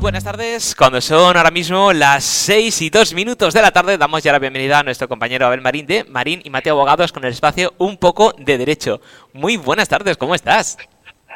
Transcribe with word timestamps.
buenas 0.00 0.24
tardes. 0.24 0.74
Cuando 0.74 1.00
son 1.00 1.36
ahora 1.36 1.50
mismo 1.50 1.92
las 1.92 2.24
6 2.24 2.82
y 2.82 2.90
2 2.90 3.12
minutos 3.12 3.52
de 3.52 3.60
la 3.60 3.70
tarde, 3.70 3.98
damos 3.98 4.22
ya 4.22 4.32
la 4.32 4.38
bienvenida 4.38 4.78
a 4.78 4.82
nuestro 4.82 5.08
compañero 5.08 5.46
Abel 5.46 5.60
Marín 5.60 5.86
de 5.86 6.04
Marín 6.04 6.40
y 6.42 6.48
Mateo 6.48 6.72
Abogados 6.74 7.12
con 7.12 7.24
el 7.24 7.32
espacio 7.32 7.74
Un 7.76 7.98
poco 7.98 8.32
de 8.38 8.56
Derecho. 8.56 9.02
Muy 9.34 9.58
buenas 9.58 9.88
tardes, 9.88 10.16
¿cómo 10.16 10.34
estás? 10.34 10.78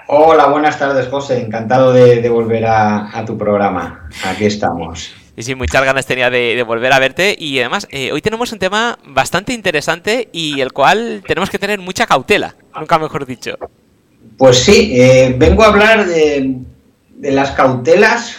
Hola, 0.06 0.46
buenas 0.46 0.78
tardes, 0.78 1.08
José. 1.08 1.42
Encantado 1.42 1.92
de, 1.92 2.26
volver 2.30 2.64
a, 2.66 3.22
tu 3.26 3.36
programa. 3.36 4.08
Aquí 4.24 4.46
estamos. 4.46 5.12
Y 5.36 5.42
sí, 5.42 5.54
muchas 5.54 5.84
ganas 5.84 6.06
tenía 6.06 6.30
de, 6.30 6.62
volver 6.62 6.92
a 6.92 6.98
verte. 6.98 7.36
Y 7.38 7.58
además, 7.58 7.86
eh, 7.90 8.12
hoy 8.12 8.22
tenemos 8.22 8.50
un 8.52 8.58
tema 8.58 8.98
bastante 9.06 9.52
interesante 9.52 10.30
y 10.32 10.60
el 10.62 10.72
cual 10.72 11.22
tenemos 11.26 11.50
que 11.50 11.58
tener 11.58 11.80
mucha 11.80 12.06
cautela, 12.06 12.54
nunca 12.74 12.98
mejor 12.98 13.26
dicho. 13.26 13.58
Pues 14.38 14.64
sí, 14.64 14.92
eh, 14.98 15.34
vengo 15.36 15.62
a 15.64 15.68
hablar 15.68 16.06
de, 16.06 16.64
las 17.30 17.52
cautelas 17.52 18.36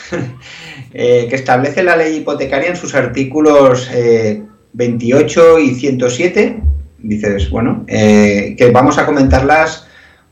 eh, 0.93 1.28
que 1.29 1.36
establece 1.36 1.83
la 1.83 1.96
ley 1.96 2.18
hipotecaria 2.18 2.69
en 2.69 2.75
sus 2.75 2.96
artículos 2.96 3.89
28 4.73 5.60
y 5.60 5.75
107. 5.75 6.61
Dices, 7.00 7.50
bueno, 7.50 7.86
que 7.87 8.71
vamos 8.74 8.97
a 8.97 9.05
comentarlas 9.05 9.86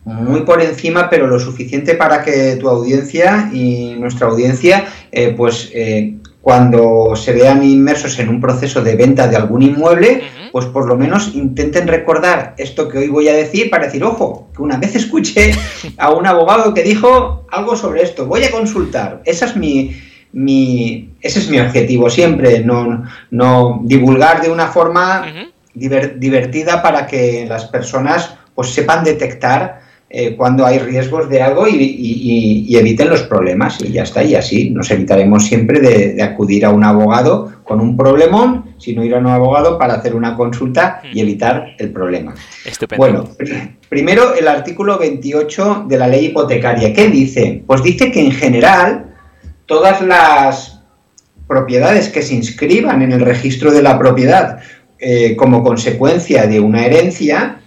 muy 0.05 0.41
por 0.41 0.61
encima, 0.61 1.09
pero 1.09 1.27
lo 1.27 1.39
suficiente 1.39 1.95
para 1.95 2.23
que 2.23 2.57
tu 2.57 2.67
audiencia 2.67 3.49
y 3.53 3.95
nuestra 3.97 4.27
audiencia, 4.27 4.85
eh, 5.11 5.33
pues 5.35 5.71
eh, 5.73 6.15
cuando 6.43 7.15
se 7.15 7.31
vean 7.31 7.63
inmersos 7.63 8.19
en 8.19 8.27
un 8.27 8.41
proceso 8.41 8.83
de 8.83 8.97
venta 8.97 9.29
de 9.29 9.37
algún 9.37 9.61
inmueble, 9.61 10.23
pues 10.51 10.65
por 10.65 10.85
lo 10.89 10.97
menos 10.97 11.33
intenten 11.33 11.87
recordar 11.87 12.53
esto 12.57 12.89
que 12.89 12.97
hoy 12.97 13.07
voy 13.07 13.29
a 13.29 13.33
decir 13.33 13.69
para 13.69 13.85
decir, 13.85 14.03
ojo, 14.03 14.49
que 14.53 14.61
una 14.61 14.75
vez 14.75 14.93
escuché 14.93 15.55
a 15.97 16.11
un 16.11 16.27
abogado 16.27 16.73
que 16.73 16.83
dijo 16.83 17.47
algo 17.49 17.77
sobre 17.77 18.03
esto, 18.03 18.25
voy 18.25 18.43
a 18.43 18.51
consultar. 18.51 19.21
Esa 19.23 19.45
es 19.45 19.55
mi, 19.55 19.95
mi, 20.33 21.11
ese 21.21 21.39
es 21.39 21.49
mi 21.49 21.61
objetivo 21.61 22.09
siempre, 22.09 22.59
no, 22.59 23.05
no 23.31 23.79
divulgar 23.85 24.41
de 24.41 24.51
una 24.51 24.67
forma 24.67 25.25
divertida 25.73 26.81
para 26.81 27.07
que 27.07 27.45
las 27.47 27.63
personas 27.67 28.35
pues 28.53 28.67
sepan 28.67 29.05
detectar 29.05 29.79
eh, 30.15 30.35
cuando 30.35 30.63
hay 30.63 30.77
riesgos 30.77 31.27
de 31.27 31.41
algo 31.41 31.67
y, 31.67 32.67
eviten 32.77 33.09
los 33.09 33.23
problemas 33.23 33.81
y 33.81 33.93
ya 33.93 34.03
está, 34.03 34.23
y 34.23 34.35
así 34.35 34.69
nos 34.69 34.91
evitaremos 34.91 35.43
siempre 35.43 35.79
de, 35.79 36.21
acudir 36.21 36.65
a 36.65 36.69
un 36.69 36.83
abogado 36.83 37.51
con 37.63 37.81
un 37.81 37.97
problemón, 37.97 38.75
sino 38.77 39.03
ir 39.03 39.15
a 39.15 39.17
un 39.17 39.25
abogado 39.25 39.79
para 39.79 39.95
hacer 39.95 40.13
una 40.13 40.35
consulta 40.35 41.01
y 41.11 41.19
evitar 41.19 41.75
el 41.79 41.89
problema. 41.91 42.35
Estupendo. 42.63 43.03
Bueno, 43.03 43.29
primero 43.89 44.35
el 44.35 44.47
artículo 44.47 44.99
28 44.99 45.85
de 45.87 45.97
la 45.97 46.07
ley 46.07 46.27
hipotecaria. 46.27 46.93
¿Qué 46.93 47.07
dice? 47.07 47.63
Pues 47.65 47.81
dice 47.81 48.11
que 48.11 48.23
en 48.23 48.33
general 48.33 49.15
todas 49.65 49.99
las 50.03 50.83
propiedades 51.47 52.09
que 52.09 52.21
se 52.21 52.35
inscriban 52.35 53.01
en 53.01 53.13
el 53.13 53.21
registro 53.21 53.71
de 53.71 53.81
la 53.81 53.97
propiedad 53.97 54.59
eh, 54.99 55.35
como 55.35 55.63
consecuencia 55.63 56.45
de 56.45 56.59
una 56.59 56.85
herencia, 56.85 57.61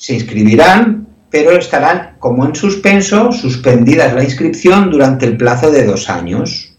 se 0.00 0.14
inscribirán, 0.14 1.06
pero 1.28 1.50
estarán 1.52 2.16
como 2.18 2.46
en 2.46 2.54
suspenso, 2.54 3.32
suspendidas 3.32 4.14
la 4.14 4.24
inscripción 4.24 4.90
durante 4.90 5.26
el 5.26 5.36
plazo 5.36 5.70
de 5.70 5.84
dos 5.84 6.08
años. 6.08 6.74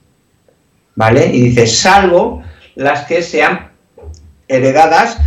¿Vale? 0.96 1.28
Y 1.28 1.42
dice, 1.42 1.68
salvo 1.68 2.42
las 2.74 3.06
que 3.06 3.22
sean 3.22 3.70
heredadas 4.48 5.20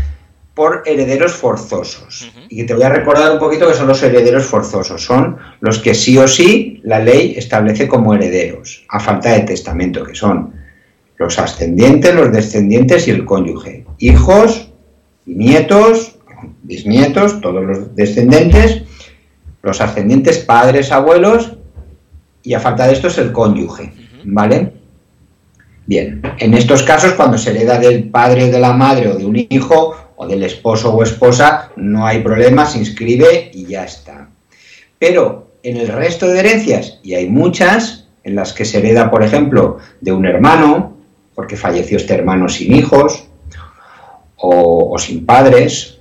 por 0.55 0.83
herederos 0.87 1.35
forzosos. 1.35 2.33
Y 2.49 2.65
te 2.65 2.75
voy 2.75 2.83
a 2.83 2.89
recordar 2.89 3.31
un 3.31 3.39
poquito 3.39 3.69
que 3.69 3.75
son 3.75 3.87
los 3.87 4.03
herederos 4.03 4.45
forzosos. 4.45 5.05
Son 5.05 5.39
los 5.61 5.79
que 5.79 5.95
sí 5.95 6.19
o 6.19 6.27
sí 6.27 6.81
la 6.83 6.99
ley 6.99 7.35
establece 7.37 7.87
como 7.87 8.13
herederos, 8.13 8.85
a 8.89 8.99
falta 8.99 9.31
de 9.31 9.41
testamento, 9.43 10.03
que 10.03 10.17
son 10.17 10.53
los 11.17 11.39
ascendientes, 11.39 12.13
los 12.13 12.33
descendientes 12.33 13.07
y 13.07 13.13
el 13.13 13.25
cónyuge. 13.25 13.87
Hijos 13.99 14.73
y 15.27 15.37
nietos, 15.37 16.14
bisnietos, 16.63 17.41
todos 17.41 17.65
los 17.65 17.95
descendientes, 17.95 18.83
los 19.63 19.81
ascendientes, 19.81 20.39
padres, 20.39 20.93
abuelos, 20.93 21.57
y 22.43 22.55
a 22.55 22.61
falta 22.61 22.87
de 22.87 22.93
esto 22.93 23.09
es 23.09 23.19
el 23.19 23.33
cónyuge, 23.33 23.93
¿vale? 24.25 24.73
Bien, 25.87 26.23
en 26.39 26.55
estos 26.55 26.83
casos, 26.83 27.13
cuando 27.13 27.39
se 27.39 27.51
hereda 27.51 27.79
del 27.79 28.11
padre, 28.11 28.51
de 28.51 28.59
la 28.59 28.73
madre 28.73 29.09
o 29.09 29.17
de 29.17 29.25
un 29.25 29.37
hijo, 29.37 29.97
o 30.17 30.27
del 30.27 30.43
esposo 30.43 30.95
o 30.95 31.03
esposa, 31.03 31.71
no 31.77 32.07
hay 32.07 32.21
problema, 32.21 32.67
se 32.67 32.79
inscribe 32.79 33.51
y 33.53 33.67
ya 33.67 33.85
está. 33.85 34.29
Pero 34.99 35.53
en 35.63 35.77
el 35.77 35.89
resto 35.89 36.27
de 36.27 36.41
herencias, 36.41 37.01
y 37.03 37.15
hay 37.15 37.29
muchas, 37.29 38.07
en 38.23 38.35
las 38.35 38.53
que 38.53 38.65
se 38.65 38.79
hereda, 38.79 39.11
por 39.11 39.23
ejemplo, 39.23 39.79
de 40.01 40.13
un 40.13 40.25
hermano, 40.25 40.97
porque 41.35 41.57
falleció 41.57 41.97
este 41.97 42.15
hermano 42.15 42.49
sin 42.49 42.75
hijos, 42.75 43.27
o, 44.37 44.95
o 44.95 44.99
sin 44.99 45.27
padres, 45.27 45.94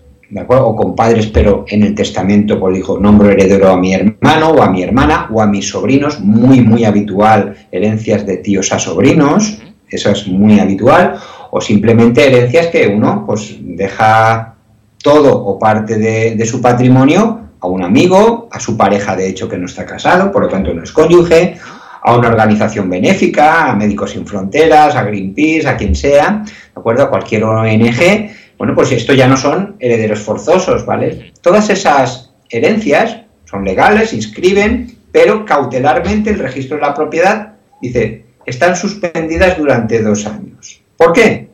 o 0.48 0.76
con 0.76 0.96
padres, 0.96 1.28
pero 1.28 1.66
en 1.68 1.84
el 1.84 1.96
testamento 1.96 2.60
por 2.60 2.76
hijo 2.76 3.00
nombro 3.00 3.30
heredero 3.30 3.70
a 3.70 3.78
mi 3.78 3.94
hermano 3.94 4.50
o 4.50 4.62
a 4.62 4.70
mi 4.70 4.84
hermana 4.84 5.28
o 5.32 5.42
a 5.42 5.48
mis 5.48 5.70
sobrinos, 5.70 6.20
muy, 6.20 6.62
muy 6.62 6.86
habitual, 6.86 7.56
herencias 7.72 8.26
de 8.26 8.38
tíos 8.38 8.72
a 8.72 8.80
sobrinos, 8.80 9.60
eso 9.90 10.10
es 10.10 10.28
muy 10.28 10.60
habitual, 10.60 11.16
o 11.52 11.62
simplemente 11.62 12.26
herencias 12.26 12.68
que 12.68 12.88
uno 12.88 13.24
pues 13.26 13.56
deja 13.60 14.56
todo 15.04 15.38
o 15.38 15.60
parte 15.60 15.98
de, 15.98 16.46
su 16.46 16.62
patrimonio 16.62 17.40
a 17.60 17.68
un 17.68 17.84
amigo, 17.84 18.50
a 18.52 18.60
su 18.60 18.76
pareja 18.76 19.16
de 19.16 19.30
hecho 19.30 19.48
que 19.48 19.58
no 19.58 19.68
está 19.68 19.86
casado, 19.86 20.32
por 20.32 20.44
lo 20.44 20.50
tanto 20.50 20.74
no 20.74 20.84
es 20.84 20.92
cónyuge, 20.92 21.58
a 22.06 22.18
una 22.18 22.28
organización 22.28 22.90
benéfica, 22.90 23.72
a 23.72 23.76
Médicos 23.76 24.12
Sin 24.12 24.26
Fronteras, 24.26 24.96
a 24.96 25.04
Greenpeace, 25.04 25.68
a 25.68 25.78
quien 25.78 25.96
sea, 25.96 26.44
¿de 26.44 26.80
acuerdo? 26.80 27.04
A 27.04 27.10
cualquier 27.10 27.46
ONG 27.46 28.30
bueno, 28.58 28.76
pues 28.76 28.92
esto 28.92 29.14
ya 29.14 29.28
no 29.28 29.38
son 29.38 29.76
herederos 29.80 30.20
forzosos, 30.20 30.86
¿vale? 30.86 31.34
Todas 31.42 31.70
esas 31.70 32.34
herencias 32.50 33.22
son 33.46 33.66
legales, 33.66 34.14
inscriben, 34.14 34.98
pero 35.12 35.46
cautelarmente 35.46 36.32
el 36.32 36.40
registro 36.40 36.78
de 36.78 36.84
la 36.84 36.94
propiedad 36.94 37.54
dice, 37.82 38.26
están 38.46 38.76
suspendidas 38.76 39.58
durante 39.58 40.02
dos 40.02 40.26
años. 40.26 40.82
¿Por 40.98 41.14
qué? 41.14 41.48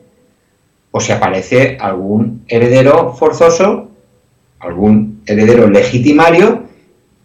O 0.90 1.00
si 1.00 1.12
aparece 1.12 1.76
algún 1.80 2.44
heredero 2.48 3.14
forzoso, 3.14 3.90
algún 4.58 5.22
heredero 5.26 5.68
legitimario 5.68 6.64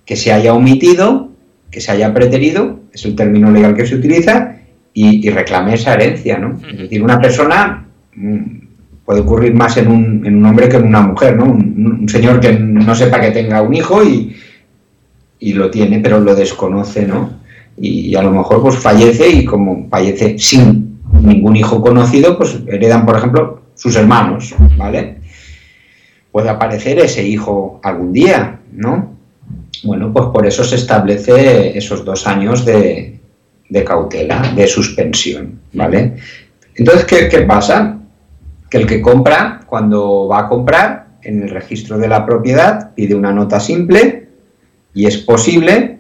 que 0.06 0.16
se 0.16 0.32
haya 0.32 0.54
omitido, 0.54 1.30
que 1.72 1.82
se 1.82 1.92
haya 1.92 2.14
preterido, 2.14 2.80
es 2.94 3.06
el 3.06 3.16
término 3.16 3.52
legal 3.52 3.76
que 3.76 3.86
se 3.86 3.96
utiliza, 3.96 4.58
y, 4.98 5.30
reclame 5.30 5.74
esa 5.74 5.94
herencia, 5.94 6.38
¿no? 6.38 6.58
Es 6.66 6.78
decir, 6.78 7.04
una 7.04 7.20
persona 7.20 7.86
mm, 8.14 8.65
puede 9.06 9.22
ocurrir 9.22 9.54
más 9.54 9.78
en 9.78 9.88
un, 9.88 10.26
en 10.26 10.38
un 10.38 10.46
hombre 10.46 10.68
que 10.68 10.78
en 10.78 10.88
una 10.88 11.02
mujer, 11.02 11.38
¿no? 11.38 11.46
Un, 11.46 12.10
señor 12.10 12.40
que 12.40 12.54
no 12.54 12.96
sepa 12.96 13.20
que 13.20 13.32
tenga 13.32 13.62
un 13.62 13.74
hijo 13.74 14.04
y, 14.04 14.36
y 15.40 15.54
lo 15.54 15.70
tiene, 15.70 16.00
pero 16.00 16.20
lo 16.20 16.36
desconoce, 16.36 17.06
¿no? 17.06 17.40
Y, 17.78 18.16
a 18.16 18.22
lo 18.22 18.32
mejor 18.32 18.62
pues 18.62 18.78
fallece 18.78 19.30
y 19.30 19.46
como 19.46 19.88
fallece 19.90 20.38
sin 20.40 21.00
ningún 21.22 21.56
hijo 21.56 21.82
conocido, 21.82 22.38
pues 22.38 22.60
heredan, 22.68 23.06
por 23.06 23.18
ejemplo, 23.18 23.62
sus 23.76 23.96
hermanos, 23.96 24.56
¿vale? 24.78 25.18
Puede 26.32 26.50
aparecer 26.50 27.00
ese 27.00 27.26
hijo 27.28 27.80
algún 27.84 28.12
día, 28.12 28.60
¿no? 28.72 29.16
Bueno, 29.84 30.12
pues 30.12 30.26
por 30.28 30.48
eso 30.48 30.64
se 30.64 30.78
establece 30.78 31.78
esos 31.78 32.04
dos 32.04 32.26
años 32.26 32.66
de, 32.66 33.20
de 33.70 33.84
cautela, 33.84 34.54
de 34.56 34.68
suspensión, 34.68 35.60
¿vale? 35.74 36.16
Entonces, 36.76 37.06
¿qué, 37.06 37.30
qué 37.30 37.42
pasa? 37.42 38.00
El 38.76 38.88
que 38.88 39.02
compra, 39.02 39.62
cuando 39.66 40.28
va 40.28 40.40
a 40.40 40.50
comprar, 40.50 41.06
en 41.24 41.42
el 41.42 41.50
registro 41.50 41.98
de 41.98 42.08
la 42.08 42.26
propiedad 42.26 42.94
pide 42.94 43.16
una 43.16 43.32
nota 43.32 43.60
simple 43.60 44.28
y 44.94 45.08
es 45.08 45.18
posible 45.18 45.98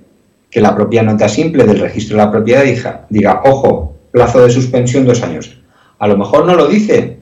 que 0.51 0.61
la 0.61 0.75
propia 0.75 1.01
nota 1.01 1.27
simple 1.27 1.65
del 1.65 1.79
registro 1.79 2.17
de 2.17 2.23
la 2.23 2.31
propiedad 2.31 2.63
diga, 2.63 3.05
diga 3.09 3.41
ojo, 3.43 3.95
plazo 4.11 4.41
de 4.41 4.51
suspensión 4.51 5.05
dos 5.05 5.23
años. 5.23 5.57
A 5.99 6.07
lo 6.07 6.17
mejor 6.17 6.45
no 6.45 6.55
lo 6.55 6.67
dice, 6.67 7.17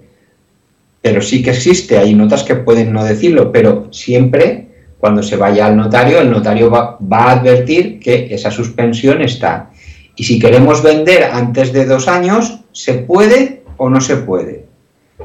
pero 1.01 1.22
sí 1.22 1.42
que 1.42 1.51
existe, 1.51 1.98
hay 1.98 2.13
notas 2.13 2.44
que 2.44 2.56
pueden 2.56 2.92
no 2.92 3.04
decirlo, 3.04 3.51
pero 3.51 3.88
siempre 3.92 4.68
cuando 4.98 5.22
se 5.22 5.36
vaya 5.36 5.66
al 5.66 5.75
notario, 5.75 6.19
el 6.19 6.31
notario 6.31 6.69
va, 6.69 6.98
a 7.12 7.31
advertir 7.31 8.00
que 8.00 8.33
esa 8.33 8.51
suspensión 8.51 9.22
está. 9.22 9.72
Y 10.16 10.24
si 10.24 10.39
queremos 10.39 10.81
vender 10.81 11.25
antes 11.25 11.74
de 11.74 11.86
dos 11.86 12.07
años, 12.07 12.62
¿se 12.72 12.94
puede 12.94 13.63
o 13.77 13.89
no 13.89 14.00
se 14.00 14.18
puede? 14.18 14.62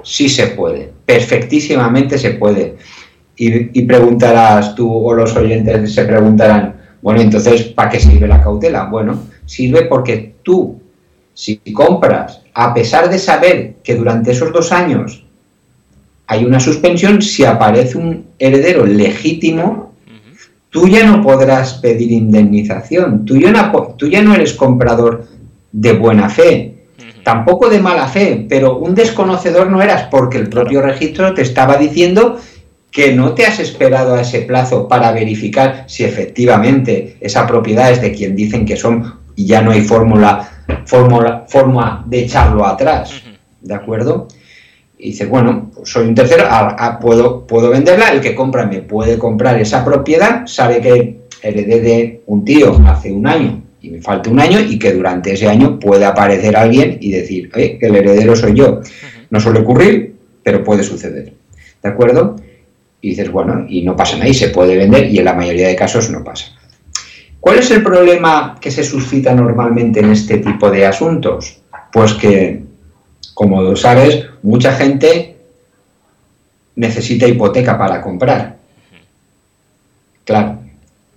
Sí 0.08 0.30
se 0.30 0.46
puede, 0.46 0.90
perfectísimamente 1.04 2.16
se 2.16 2.30
puede. 2.30 2.76
Y, 3.36 3.82
preguntarás 3.82 4.74
tú 4.74 4.90
o 4.90 5.12
los 5.12 5.36
oyentes 5.36 5.92
se 5.94 6.04
preguntarán, 6.06 6.76
bueno, 7.02 7.20
entonces, 7.20 7.64
¿para 7.64 7.90
qué 7.90 8.00
sirve 8.00 8.26
la 8.26 8.42
cautela? 8.42 8.84
Bueno, 8.84 9.24
sirve 9.44 9.82
porque 9.82 10.36
tú, 10.42 10.80
si 11.34 11.58
compras, 11.74 12.40
a 12.54 12.72
pesar 12.72 13.10
de 13.10 13.18
saber 13.18 13.74
que 13.84 13.96
durante 13.96 14.30
esos 14.30 14.50
dos 14.50 14.72
años 14.72 15.26
hay 16.26 16.46
una 16.46 16.58
suspensión, 16.58 17.20
si 17.20 17.44
aparece 17.44 17.98
un 17.98 18.28
heredero 18.38 18.86
legítimo, 18.86 19.92
tú 20.70 20.88
ya 20.88 21.04
no 21.04 21.20
podrás 21.20 21.74
pedir 21.74 22.12
indemnización, 22.12 23.26
tú 23.26 23.36
ya 23.36 23.52
no, 23.52 23.94
tú 23.98 24.08
ya 24.08 24.22
no 24.22 24.34
eres 24.34 24.54
comprador 24.54 25.26
de 25.70 25.92
buena 25.92 26.30
fe, 26.30 26.77
tampoco 27.28 27.68
de 27.68 27.78
mala 27.78 28.08
fe, 28.08 28.46
pero 28.48 28.78
un 28.78 28.94
desconocedor 28.94 29.70
no 29.70 29.82
eras 29.82 30.04
porque 30.10 30.38
el 30.38 30.48
propio 30.48 30.80
registro 30.80 31.34
te 31.34 31.42
estaba 31.42 31.76
diciendo 31.76 32.40
que 32.90 33.12
no 33.12 33.34
te 33.34 33.44
has 33.44 33.60
esperado 33.60 34.14
a 34.14 34.22
ese 34.22 34.40
plazo 34.40 34.88
para 34.88 35.12
verificar 35.12 35.84
si 35.88 36.04
efectivamente 36.04 37.18
esa 37.20 37.46
propiedad 37.46 37.90
es 37.90 38.00
de 38.00 38.12
quien 38.12 38.34
dicen 38.34 38.64
que 38.64 38.78
son 38.78 39.18
y 39.36 39.44
ya 39.44 39.60
no 39.60 39.72
hay 39.72 39.82
fórmula, 39.82 40.48
fórmula, 40.86 41.44
forma 41.46 42.02
de 42.06 42.20
echarlo 42.20 42.64
atrás. 42.64 43.22
¿De 43.60 43.74
acuerdo? 43.74 44.28
Y 44.96 45.10
dice, 45.10 45.26
bueno, 45.26 45.70
pues 45.74 45.90
soy 45.90 46.06
un 46.06 46.14
tercero, 46.14 46.46
puedo, 46.98 47.46
puedo 47.46 47.68
venderla, 47.68 48.08
el 48.08 48.22
que 48.22 48.34
compra 48.34 48.64
me 48.64 48.80
puede 48.80 49.18
comprar 49.18 49.60
esa 49.60 49.84
propiedad, 49.84 50.46
sabe 50.46 50.80
que 50.80 51.20
heredé 51.42 51.80
de 51.82 52.22
un 52.24 52.42
tío 52.46 52.80
hace 52.86 53.12
un 53.12 53.26
año 53.26 53.67
y 53.80 53.90
me 53.90 54.02
falta 54.02 54.30
un 54.30 54.40
año 54.40 54.60
y 54.60 54.78
que 54.78 54.92
durante 54.92 55.32
ese 55.32 55.48
año 55.48 55.78
puede 55.78 56.04
aparecer 56.04 56.56
alguien 56.56 56.98
y 57.00 57.12
decir, 57.12 57.50
que 57.50 57.78
el 57.80 57.94
heredero 57.94 58.34
soy 58.34 58.54
yo. 58.54 58.80
No 59.30 59.40
suele 59.40 59.60
ocurrir, 59.60 60.16
pero 60.42 60.64
puede 60.64 60.82
suceder. 60.82 61.32
¿De 61.82 61.88
acuerdo? 61.88 62.36
Y 63.00 63.10
dices, 63.10 63.30
bueno, 63.30 63.66
y 63.68 63.82
no 63.82 63.94
pasa 63.94 64.16
nada 64.16 64.28
y 64.28 64.34
se 64.34 64.48
puede 64.48 64.76
vender 64.76 65.06
y 65.06 65.18
en 65.18 65.24
la 65.24 65.34
mayoría 65.34 65.68
de 65.68 65.76
casos 65.76 66.10
no 66.10 66.24
pasa. 66.24 66.46
¿Cuál 67.40 67.60
es 67.60 67.70
el 67.70 67.82
problema 67.82 68.58
que 68.60 68.70
se 68.70 68.82
suscita 68.82 69.32
normalmente 69.34 70.00
en 70.00 70.10
este 70.10 70.38
tipo 70.38 70.70
de 70.70 70.84
asuntos? 70.86 71.60
Pues 71.92 72.14
que, 72.14 72.62
como 73.34 73.76
sabes, 73.76 74.26
mucha 74.42 74.72
gente 74.72 75.36
necesita 76.74 77.28
hipoteca 77.28 77.78
para 77.78 78.00
comprar. 78.00 78.56
Claro. 80.24 80.58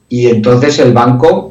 Y 0.09 0.27
entonces 0.27 0.77
el 0.79 0.93
banco 0.93 1.50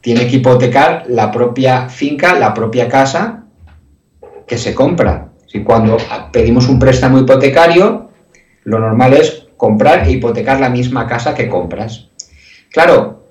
tiene 0.00 0.26
que 0.26 0.36
hipotecar 0.36 1.04
la 1.08 1.30
propia 1.30 1.88
finca, 1.88 2.38
la 2.38 2.54
propia 2.54 2.88
casa 2.88 3.44
que 4.46 4.58
se 4.58 4.74
compra. 4.74 5.28
Si 5.46 5.62
cuando 5.62 5.96
pedimos 6.32 6.68
un 6.68 6.78
préstamo 6.78 7.18
hipotecario, 7.18 8.10
lo 8.64 8.78
normal 8.78 9.14
es 9.14 9.46
comprar 9.56 10.06
e 10.06 10.12
hipotecar 10.12 10.60
la 10.60 10.70
misma 10.70 11.06
casa 11.06 11.34
que 11.34 11.48
compras. 11.48 12.08
Claro, 12.70 13.24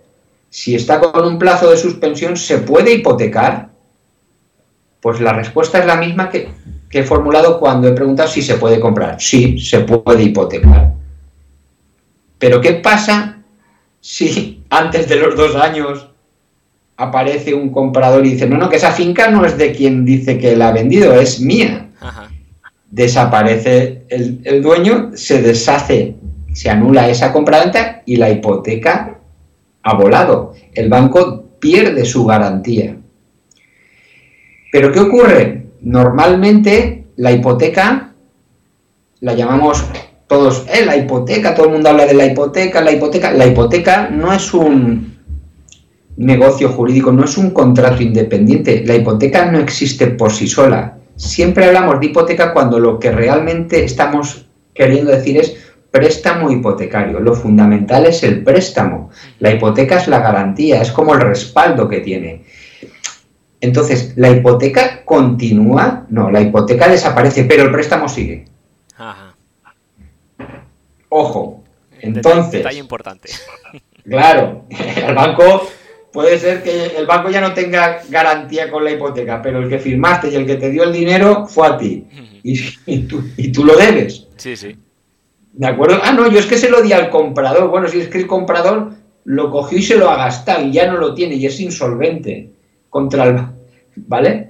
si 0.50 0.76
está 0.76 1.00
con 1.00 1.26
un 1.26 1.40
plazo 1.40 1.70
de 1.70 1.78
suspensión, 1.78 2.36
¿se 2.38 2.60
puede 2.60 2.94
hipotecar? 2.94 3.70
Pues 5.00 5.22
la 5.22 5.34
respuesta 5.34 5.80
es 5.80 5.86
la 5.86 5.96
misma 5.96 6.30
que, 6.30 6.50
he 6.92 7.04
formulado 7.04 7.60
cuando 7.60 7.88
he 7.88 7.94
preguntado 7.94 8.28
si 8.28 8.42
se 8.42 8.56
puede 8.56 8.80
comprar. 8.80 9.20
Sí, 9.20 9.60
se 9.60 9.82
puede 9.82 10.24
hipotecar. 10.24 10.94
Pero 12.38 12.60
¿qué 12.62 12.74
pasa 12.74 13.44
si 14.02 14.64
antes 14.70 15.08
de 15.08 15.16
los 15.18 15.36
dos 15.36 15.56
años 15.56 16.09
aparece 17.00 17.54
un 17.54 17.70
comprador 17.70 18.26
y 18.26 18.32
dice, 18.32 18.46
no, 18.46 18.58
no, 18.58 18.68
que 18.68 18.76
esa 18.76 18.92
finca 18.92 19.32
no 19.32 19.46
es 19.46 19.58
de 19.58 19.72
quien 19.72 20.04
dice 20.04 20.38
que 20.38 20.58
la 20.58 20.68
ha 20.68 20.74
vendido, 20.74 21.14
es 21.14 21.40
mía? 21.40 21.88
Desaparece 22.92 24.04
el, 24.10 24.42
el 24.44 24.62
dueño, 24.62 25.12
se 25.14 25.42
deshace, 25.42 26.16
se 26.52 26.70
anula 26.70 27.08
esa 27.08 27.32
compraventa 27.32 28.02
y 28.06 28.18
la 28.18 28.30
hipoteca 28.30 29.18
ha 29.82 29.94
volado. 29.96 30.54
El 30.74 30.90
banco 30.90 31.46
pierde 31.60 32.04
su 32.04 32.26
garantía. 32.26 32.98
Pero 34.70 34.92
¿qué 34.92 35.00
ocurre? 35.00 35.68
Normalmente 35.80 37.06
la 37.16 37.32
hipoteca 37.32 38.14
la 39.22 39.34
llamamos 39.36 39.86
todos, 40.28 40.66
eh, 40.68 40.86
la 40.86 40.98
hipoteca, 40.98 41.56
todo 41.56 41.68
el 41.68 41.72
mundo 41.74 41.90
habla 41.90 42.06
de 42.06 42.14
la 42.14 42.26
hipoteca, 42.26 42.82
la 42.82 42.92
hipoteca. 42.92 43.32
La 43.32 43.48
hipoteca 43.48 44.10
no 44.10 44.34
es 44.34 44.54
un 44.54 45.19
negocio 46.20 46.68
jurídico, 46.70 47.14
no 47.14 47.24
es 47.24 47.38
un 47.38 47.52
contrato 47.52 48.04
independiente. 48.04 48.84
La 48.86 48.96
hipoteca 48.96 49.50
no 49.50 49.58
existe 49.58 50.08
por 50.08 50.32
sí 50.32 50.48
sola. 50.48 50.98
Siempre 51.16 51.66
hablamos 51.66 52.00
de 52.00 52.08
hipoteca 52.08 52.52
cuando 52.52 52.78
lo 52.78 53.00
que 53.00 53.10
realmente 53.12 53.86
estamos 53.86 54.46
queriendo 54.74 55.12
decir 55.12 55.38
es 55.38 55.56
préstamo 55.90 56.52
hipotecario. 56.52 57.22
Lo 57.22 57.34
fundamental 57.34 58.06
es 58.06 58.22
el 58.24 58.44
préstamo. 58.44 59.10
La 59.40 59.52
hipoteca 59.54 59.98
es 59.98 60.10
la 60.10 60.20
garantía, 60.20 60.82
es 60.82 60.92
como 60.92 61.14
el 61.14 61.22
respaldo 61.22 61.88
que 61.88 62.02
tiene. 62.02 62.44
Entonces, 63.62 64.14
¿la 64.18 64.30
hipoteca 64.30 65.06
continúa? 65.06 66.06
No, 66.10 66.30
la 66.30 66.42
hipoteca 66.42 66.90
desaparece, 66.90 67.46
pero 67.46 67.64
el 67.64 67.72
préstamo 67.72 68.10
sigue. 68.10 68.46
Ojo, 71.08 71.64
entonces... 72.02 72.52
Detalle 72.52 72.80
importante. 72.80 73.30
Claro, 74.04 74.66
el 75.08 75.16
banco 75.16 75.70
puede 76.12 76.38
ser 76.40 76.64
que 76.64 76.98
el 76.98 77.06
banco 77.06 77.30
ya 77.30 77.42
no 77.42 77.54
tenga 77.54 78.02
garantía 78.10 78.70
con 78.70 78.84
la 78.84 78.92
hipoteca, 78.92 79.42
pero 79.42 79.60
el 79.60 79.70
que 79.70 79.80
firmaste 79.80 80.30
y 80.30 80.36
el 80.36 80.46
que 80.46 80.56
te 80.56 80.70
dio 80.70 80.84
el 80.84 80.94
dinero 80.94 81.46
fue 81.48 81.68
a 81.68 81.78
ti. 81.78 82.06
Y, 82.42 83.00
tú, 83.00 83.24
y 83.38 83.52
tú 83.52 83.66
lo 83.66 83.76
debes. 83.76 84.28
Sí, 84.38 84.56
sí. 84.56 84.76
¿De 85.54 85.68
acuerdo? 85.68 86.00
Ah, 86.02 86.14
no, 86.14 86.30
yo 86.32 86.40
es 86.40 86.46
que 86.46 86.58
se 86.58 86.70
lo 86.70 86.82
di 86.82 86.94
al 86.94 87.10
comprador. 87.10 87.70
Bueno, 87.70 87.88
si 87.88 88.00
es 88.00 88.08
que 88.08 88.20
el 88.20 88.28
comprador 88.28 88.94
lo 89.26 89.52
cogió 89.52 89.78
y 89.78 89.84
se 89.84 89.98
lo 89.98 90.10
ha 90.10 90.16
gastado 90.16 90.66
y 90.66 90.72
ya 90.72 90.90
no 90.90 90.98
lo 90.98 91.14
tiene 91.14 91.36
y 91.36 91.46
es 91.46 91.60
insolvente 91.60 92.50
contra 92.90 93.26
el... 93.26 93.42
¿Vale? 93.96 94.50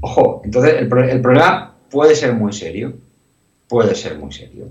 Ojo, 0.00 0.42
entonces 0.44 0.74
el, 0.74 0.88
problema 0.88 1.76
puede 1.90 2.14
ser 2.14 2.32
muy 2.32 2.52
serio. 2.52 2.94
Puede 3.68 3.94
ser 3.94 4.18
muy 4.18 4.32
serio. 4.32 4.68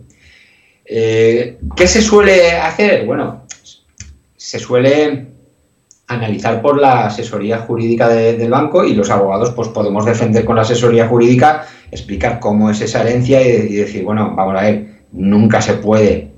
Eh, 0.85 1.57
¿Qué 1.75 1.87
se 1.87 2.01
suele 2.01 2.51
hacer? 2.51 3.05
Bueno, 3.05 3.45
se 4.41 4.57
suele 4.57 5.27
analizar 6.07 6.63
por 6.63 6.81
la 6.81 7.05
asesoría 7.05 7.59
jurídica 7.59 8.09
del 8.09 8.49
banco 8.49 8.83
y 8.83 8.95
los 8.95 9.11
abogados 9.11 9.51
pues 9.51 9.67
podemos 9.67 10.03
defender 10.03 10.45
con 10.45 10.55
la 10.55 10.63
asesoría 10.63 11.07
jurídica, 11.07 11.67
explicar 11.91 12.39
cómo 12.39 12.71
es 12.71 12.81
esa 12.81 13.01
herencia 13.01 13.39
y, 13.39 13.75
decir, 13.75 14.03
bueno, 14.03 14.33
vamos 14.35 14.55
a 14.57 14.63
ver, 14.63 15.03
nunca 15.11 15.61
se 15.61 15.75
puede 15.75 16.31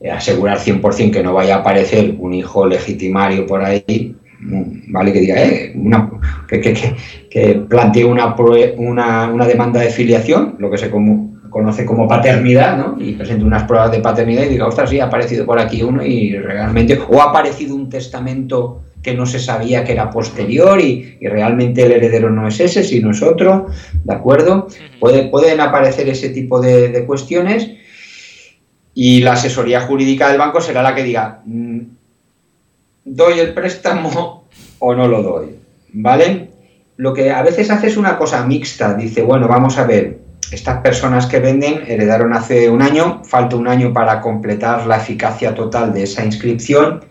eh, 0.00 0.10
asegurar 0.10 0.58
100% 0.58 1.12
que 1.12 1.22
no 1.22 1.34
vaya 1.34 1.54
a 1.54 1.58
aparecer 1.60 2.16
un 2.18 2.34
hijo 2.34 2.66
legitimario 2.66 3.46
por 3.46 3.64
ahí, 3.64 4.16
mm, 4.40 4.92
¿vale? 4.92 5.12
Que 5.12 5.20
diga, 5.20 5.36
eh, 5.40 5.72
que, 6.48 6.96
que, 7.30 7.54
plantee 7.68 8.04
una, 8.04 8.34
una, 8.76 9.30
una, 9.30 9.46
demanda 9.46 9.80
de 9.80 9.90
filiación, 9.90 10.56
lo 10.58 10.68
que 10.68 10.78
se 10.78 10.90
conoce 11.56 11.86
como 11.86 12.06
paternidad, 12.06 12.76
¿no? 12.76 13.02
Y 13.02 13.12
presente 13.12 13.42
unas 13.42 13.62
pruebas 13.62 13.90
de 13.90 14.00
paternidad 14.00 14.42
y 14.42 14.50
diga, 14.50 14.66
ostras, 14.66 14.90
sí, 14.90 15.00
ha 15.00 15.06
aparecido 15.06 15.46
por 15.46 15.58
aquí 15.58 15.82
uno 15.82 16.04
y 16.04 16.36
realmente, 16.36 17.00
o 17.08 17.22
ha 17.22 17.30
aparecido 17.30 17.74
un 17.74 17.88
testamento 17.88 18.82
que 19.02 19.14
no 19.14 19.24
se 19.24 19.38
sabía 19.38 19.82
que 19.82 19.92
era 19.92 20.10
posterior 20.10 20.78
y, 20.78 21.16
realmente 21.22 21.84
el 21.84 21.92
heredero 21.92 22.28
no 22.28 22.46
es 22.46 22.60
ese, 22.60 22.84
sino 22.84 23.10
es 23.10 23.22
otro, 23.22 23.68
¿de 24.04 24.14
acuerdo? 24.14 24.68
pueden 25.00 25.60
aparecer 25.62 26.10
ese 26.10 26.28
tipo 26.28 26.60
de, 26.60 27.02
cuestiones 27.06 27.70
y 28.92 29.22
la 29.22 29.32
asesoría 29.32 29.80
jurídica 29.80 30.28
del 30.28 30.36
banco 30.36 30.60
será 30.60 30.82
la 30.82 30.94
que 30.94 31.04
diga, 31.04 31.40
mm, 31.46 31.80
¿doy 33.02 33.38
el 33.38 33.54
préstamo 33.54 34.44
o 34.78 34.94
no 34.94 35.08
lo 35.08 35.22
doy? 35.22 35.46
¿Vale? 35.94 36.50
Lo 36.98 37.14
que 37.14 37.30
a 37.30 37.42
veces 37.42 37.70
hace 37.70 37.86
es 37.86 37.96
una 37.96 38.18
cosa 38.18 38.44
mixta, 38.44 38.92
dice, 38.92 39.22
bueno, 39.22 39.48
vamos 39.48 39.78
a 39.78 39.86
ver, 39.86 40.25
estas 40.52 40.80
personas 40.80 41.26
que 41.26 41.40
venden 41.40 41.82
heredaron 41.86 42.32
hace 42.32 42.70
un 42.70 42.82
año, 42.82 43.22
falta 43.24 43.56
un 43.56 43.68
año 43.68 43.92
para 43.92 44.20
completar 44.20 44.86
la 44.86 44.96
eficacia 44.96 45.54
total 45.54 45.92
de 45.92 46.04
esa 46.04 46.24
inscripción. 46.24 47.04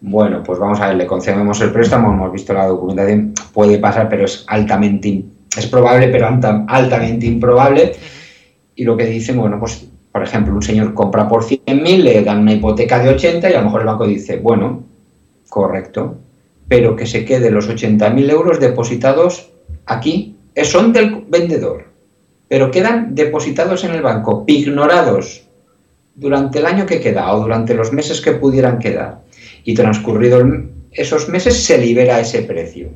Bueno, 0.00 0.42
pues 0.42 0.58
vamos 0.58 0.80
a 0.80 0.88
ver, 0.88 0.96
le 0.96 1.06
concedemos 1.06 1.60
el 1.60 1.70
préstamo, 1.70 2.12
hemos 2.12 2.32
visto 2.32 2.52
la 2.52 2.66
documentación, 2.66 3.32
puede 3.52 3.78
pasar, 3.78 4.08
pero 4.08 4.24
es 4.24 4.44
altamente, 4.48 5.24
es 5.56 5.66
probable, 5.66 6.08
pero 6.08 6.28
altamente 6.68 7.26
improbable. 7.26 7.92
Y 8.76 8.84
lo 8.84 8.96
que 8.96 9.06
dicen, 9.06 9.38
bueno, 9.38 9.58
pues 9.58 9.88
por 10.14 10.22
ejemplo, 10.22 10.54
un 10.54 10.62
señor 10.62 10.94
compra 10.94 11.28
por 11.28 11.42
100.000, 11.42 12.02
le 12.04 12.22
dan 12.22 12.38
una 12.38 12.52
hipoteca 12.52 13.00
de 13.00 13.08
80 13.08 13.50
y 13.50 13.52
a 13.52 13.58
lo 13.58 13.64
mejor 13.64 13.80
el 13.80 13.88
banco 13.88 14.06
dice, 14.06 14.36
bueno, 14.36 14.84
correcto, 15.48 16.18
pero 16.68 16.94
que 16.94 17.04
se 17.04 17.24
quede 17.24 17.50
los 17.50 17.68
80.000 17.68 18.30
euros 18.30 18.60
depositados 18.60 19.50
aquí, 19.86 20.36
eh, 20.54 20.64
son 20.64 20.92
del 20.92 21.24
vendedor, 21.28 21.86
pero 22.48 22.70
quedan 22.70 23.14
depositados 23.14 23.84
en 23.84 23.92
el 23.92 24.02
banco, 24.02 24.44
ignorados 24.46 25.46
durante 26.14 26.60
el 26.60 26.66
año 26.66 26.86
que 26.86 27.00
queda 27.00 27.32
o 27.32 27.40
durante 27.40 27.74
los 27.74 27.92
meses 27.92 28.20
que 28.20 28.32
pudieran 28.32 28.78
quedar 28.78 29.22
y 29.64 29.74
transcurridos 29.74 30.44
esos 30.92 31.28
meses 31.28 31.64
se 31.64 31.78
libera 31.78 32.20
ese 32.20 32.42
precio. 32.42 32.90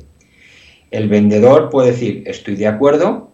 El 0.91 1.09
vendedor 1.09 1.69
puede 1.69 1.91
decir, 1.91 2.23
estoy 2.25 2.55
de 2.55 2.67
acuerdo, 2.67 3.29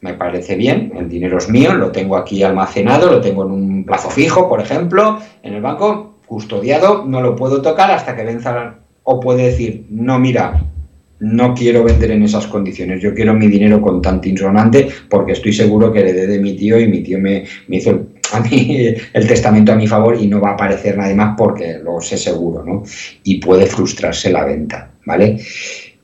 me 0.00 0.14
parece 0.14 0.54
bien, 0.56 0.92
el 0.96 1.08
dinero 1.08 1.38
es 1.38 1.48
mío, 1.48 1.74
lo 1.74 1.90
tengo 1.90 2.16
aquí 2.16 2.42
almacenado, 2.42 3.10
lo 3.10 3.20
tengo 3.20 3.44
en 3.44 3.50
un 3.50 3.84
plazo 3.84 4.08
fijo, 4.08 4.48
por 4.48 4.60
ejemplo, 4.60 5.18
en 5.42 5.54
el 5.54 5.62
banco, 5.62 6.14
custodiado, 6.26 7.04
no 7.04 7.20
lo 7.20 7.34
puedo 7.34 7.60
tocar 7.62 7.90
hasta 7.90 8.14
que 8.14 8.24
venza, 8.24 8.76
o 9.02 9.20
puede 9.20 9.46
decir, 9.46 9.86
no, 9.90 10.18
mira, 10.18 10.62
no 11.20 11.54
quiero 11.54 11.82
vender 11.84 12.10
en 12.10 12.22
esas 12.22 12.46
condiciones, 12.46 13.00
yo 13.00 13.14
quiero 13.14 13.34
mi 13.34 13.48
dinero 13.48 13.80
con 13.80 14.02
tanto 14.02 14.28
insonante 14.28 14.88
porque 15.08 15.32
estoy 15.32 15.52
seguro 15.52 15.92
que 15.92 16.00
heredé 16.00 16.26
de 16.26 16.38
mi 16.38 16.54
tío 16.54 16.78
y 16.78 16.88
mi 16.88 17.02
tío 17.02 17.18
me, 17.18 17.44
hizo 17.68 18.06
a 18.32 18.40
mí 18.40 18.94
el 19.12 19.26
testamento 19.26 19.72
a 19.72 19.76
mi 19.76 19.86
favor 19.86 20.16
y 20.20 20.26
no 20.26 20.40
va 20.40 20.50
a 20.50 20.52
aparecer 20.54 20.96
nadie 20.96 21.14
más 21.14 21.34
porque 21.36 21.78
lo 21.82 22.00
sé 22.00 22.16
seguro, 22.16 22.64
¿no? 22.64 22.82
Y 23.22 23.38
puede 23.38 23.66
frustrarse 23.66 24.30
la 24.30 24.44
venta, 24.44 24.90
¿vale? 25.04 25.38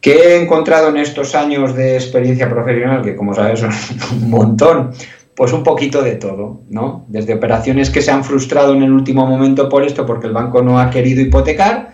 ¿Qué 0.01 0.15
he 0.15 0.43
encontrado 0.43 0.89
en 0.89 0.97
estos 0.97 1.35
años 1.35 1.77
de 1.77 1.95
experiencia 1.95 2.51
profesional? 2.51 3.03
Que 3.03 3.15
como 3.15 3.35
sabes 3.35 3.61
son 3.61 3.71
un 4.23 4.31
montón. 4.31 4.91
Pues 5.35 5.53
un 5.55 5.63
poquito 5.63 6.03
de 6.03 6.17
todo, 6.17 6.61
¿no? 6.69 7.07
Desde 7.09 7.35
operaciones 7.35 7.89
que 7.89 8.03
se 8.03 8.11
han 8.11 8.23
frustrado 8.23 8.75
en 8.75 8.83
el 8.83 8.93
último 8.93 9.27
momento 9.27 9.69
por 9.69 9.83
esto, 9.83 10.05
porque 10.05 10.27
el 10.27 10.35
banco 10.35 10.61
no 10.61 10.79
ha 10.79 10.91
querido 10.91 11.23
hipotecar, 11.23 11.92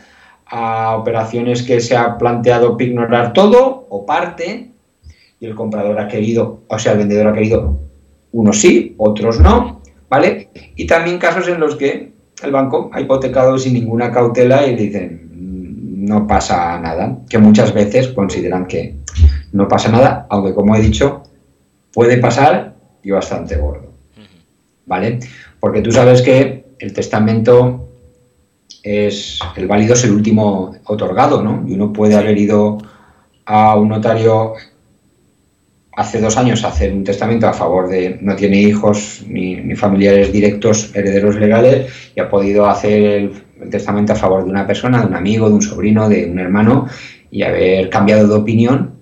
a 0.51 0.97
operaciones 0.97 1.63
que 1.63 1.81
se 1.81 1.97
ha 1.97 2.17
planteado 2.17 2.77
ignorar 2.81 3.33
todo 3.33 3.87
o 3.91 4.07
parte, 4.07 4.71
y 5.41 5.47
el 5.47 5.55
comprador 5.55 6.01
ha 6.01 6.09
querido, 6.09 6.63
o 6.69 6.79
sea, 6.79 6.93
el 6.93 6.99
vendedor 6.99 7.29
ha 7.29 7.33
querido 7.33 7.79
unos 8.33 8.61
sí, 8.61 8.95
otros 8.99 9.41
no, 9.41 9.83
¿vale? 10.09 10.51
Y 10.77 10.87
también 10.87 11.19
casos 11.19 11.49
en 11.49 11.61
los 11.61 11.77
que 11.77 12.13
el 12.43 12.51
banco 12.51 12.91
ha 12.93 13.01
hipotecado 13.01 13.59
sin 13.59 13.75
ninguna 13.75 14.11
cautela 14.11 14.67
y 14.67 14.75
dicen, 14.75 15.29
no 16.09 16.27
pasa 16.27 16.79
nada, 16.81 17.19
que 17.29 17.39
muchas 17.39 17.73
veces 17.75 18.09
consideran 18.09 18.67
que 18.67 18.97
no 19.53 19.69
pasa 19.69 19.91
nada, 19.91 20.27
aunque 20.31 20.55
como 20.55 20.75
he 20.75 20.81
dicho, 20.81 21.23
puede 21.93 22.19
pasar 22.19 22.75
y 23.03 23.11
bastante 23.11 23.57
gordo. 23.57 23.93
¿Vale? 24.87 25.19
Porque 25.61 25.83
tú 25.83 25.93
sabes 25.93 26.23
que 26.23 26.65
el 26.79 26.93
testamento 26.93 27.88
es 28.89 29.39
el 29.57 29.67
válido 29.67 29.95
es 29.95 30.05
el 30.05 30.13
último 30.13 30.75
otorgado, 30.85 31.43
¿no? 31.43 31.65
Y 31.67 31.75
uno 31.75 31.93
puede 31.93 32.17
haber 32.17 32.39
ido 32.39 32.79
a 33.45 33.77
un 33.77 33.89
notario 33.89 34.55
hace 35.97 36.21
dos 36.21 36.37
años 36.37 36.65
a 36.65 36.69
hacer 36.69 36.93
un 36.93 37.05
testamento 37.05 37.49
a 37.49 37.53
favor 37.53 37.89
de 37.89 38.19
no 38.21 38.37
tiene 38.37 38.61
hijos 38.61 39.25
ni, 39.27 39.75
familiares 39.75 40.33
directos 40.33 40.95
herederos 40.95 41.37
legales 41.37 41.93
y 42.15 42.21
ha 42.21 42.31
podido 42.31 42.67
hacer 42.67 43.03
el, 43.03 43.33
el, 43.61 43.71
testamento 43.71 44.13
a 44.13 44.17
favor 44.17 44.45
de 44.45 44.51
una 44.51 44.67
persona, 44.67 45.01
de 45.01 45.07
un 45.07 45.15
amigo, 45.15 45.49
de 45.49 45.55
un 45.57 45.63
sobrino, 45.63 46.09
de 46.09 46.31
un 46.31 46.39
hermano 46.39 46.87
y 47.31 47.43
haber 47.43 47.91
cambiado 47.91 48.29
de 48.29 48.35
opinión 48.35 48.93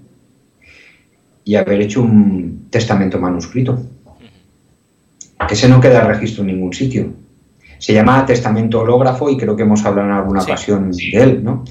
y 1.45 1.55
haber 1.57 1.81
hecho 1.83 2.03
un 2.03 2.67
testamento 2.71 3.19
manuscrito 3.19 3.79
que 5.47 5.55
ese 5.55 5.69
no 5.69 5.81
queda 5.81 6.07
registro 6.07 6.43
en 6.43 6.49
ningún 6.49 6.73
sitio. 6.73 7.13
Se 7.79 7.93
llama 7.93 8.25
testamento 8.27 8.81
hológrafo 8.81 9.31
y 9.31 9.37
creo 9.37 9.57
que 9.57 9.63
hemos 9.63 9.85
hablado 9.85 10.09
en 10.09 10.15
alguna 10.15 10.43
ocasión 10.43 10.91
de 10.91 11.11
él, 11.13 11.45
¿no? 11.45 11.65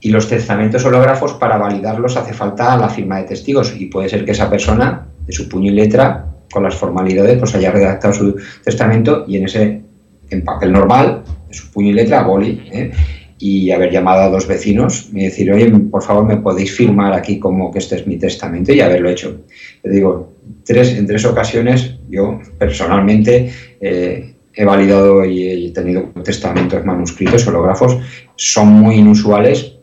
Y 0.00 0.10
los 0.10 0.28
testamentos 0.28 0.84
hológrafos, 0.84 1.34
para 1.34 1.56
validarlos, 1.56 2.16
hace 2.16 2.32
falta 2.32 2.76
la 2.76 2.88
firma 2.88 3.18
de 3.18 3.24
testigos 3.24 3.74
y 3.78 3.86
puede 3.86 4.08
ser 4.08 4.24
que 4.24 4.32
esa 4.32 4.50
persona, 4.50 5.06
de 5.26 5.32
su 5.32 5.48
puño 5.48 5.72
y 5.72 5.74
letra, 5.74 6.26
con 6.52 6.62
las 6.62 6.74
formalidades, 6.74 7.38
pues 7.38 7.54
haya 7.54 7.70
redactado 7.70 8.14
su 8.14 8.36
testamento 8.62 9.24
y 9.26 9.36
en 9.36 9.44
ese, 9.44 9.82
en 10.30 10.44
papel 10.44 10.72
normal, 10.72 11.24
de 11.48 11.54
su 11.54 11.70
puño 11.70 11.90
y 11.90 11.94
letra, 11.94 12.22
boli, 12.22 12.62
¿eh? 12.70 12.92
y 13.38 13.70
haber 13.70 13.90
llamado 13.90 14.22
a 14.22 14.28
dos 14.28 14.46
vecinos 14.46 15.10
y 15.12 15.24
decir, 15.24 15.52
oye, 15.52 15.68
por 15.68 16.02
favor, 16.02 16.24
¿me 16.24 16.38
podéis 16.38 16.74
firmar 16.74 17.12
aquí 17.12 17.38
como 17.38 17.70
que 17.70 17.78
este 17.78 17.96
es 17.96 18.06
mi 18.06 18.16
testamento? 18.16 18.72
Y 18.72 18.80
haberlo 18.80 19.10
hecho. 19.10 19.42
Te 19.82 19.90
digo, 19.90 20.34
tres, 20.64 20.96
en 20.96 21.06
tres 21.06 21.24
ocasiones 21.24 21.96
yo 22.08 22.40
personalmente 22.58 23.50
eh, 23.80 24.35
he 24.56 24.64
validado 24.64 25.24
y 25.24 25.66
he 25.66 25.70
tenido 25.70 26.04
testamentos 26.24 26.84
manuscritos, 26.84 27.46
hológrafos, 27.46 27.98
son 28.36 28.68
muy 28.68 28.96
inusuales, 28.96 29.74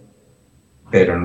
pero, 0.89 1.15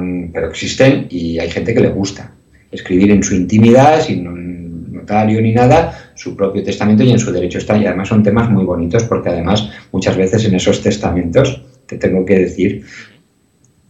existen 0.49 1.07
y 1.09 1.39
hay 1.39 1.51
gente 1.51 1.75
que 1.75 1.81
le 1.81 1.89
gusta 1.89 2.33
escribir 2.71 3.11
en 3.11 3.23
su 3.23 3.35
intimidad, 3.35 4.03
sin 4.03 4.93
notario 4.93 5.41
ni 5.41 5.53
nada, 5.53 6.13
su 6.15 6.37
propio 6.37 6.63
testamento 6.63 7.03
y 7.03 7.11
en 7.11 7.19
su 7.19 7.33
derecho 7.33 7.59
está. 7.59 7.77
Y 7.79 7.87
además 7.87 8.09
son 8.09 8.23
temas 8.23 8.51
muy 8.51 8.65
bonitos 8.65 9.05
porque 9.05 9.31
además 9.31 9.71
muchas 9.93 10.17
veces 10.17 10.45
en 10.45 10.55
esos 10.55 10.83
testamentos, 10.83 11.63
te 11.87 11.97
tengo 11.97 12.27
que 12.27 12.39
decir 12.39 12.85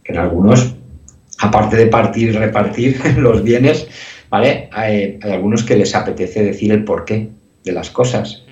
que 0.03 0.13
en 0.13 0.19
algunos, 0.19 0.73
aparte 1.39 1.75
de 1.75 1.87
partir 1.87 2.29
y 2.29 2.31
repartir 2.31 2.97
los 3.17 3.43
bienes. 3.43 3.87
Hay, 4.31 4.69
hay, 4.71 5.19
algunos 5.23 5.63
que 5.63 5.75
les 5.75 5.95
apetece 5.95 6.43
decir 6.43 6.71
el 6.71 6.83
porqué 6.83 7.29
de 7.63 7.71
las 7.71 7.89
cosas, 7.89 8.43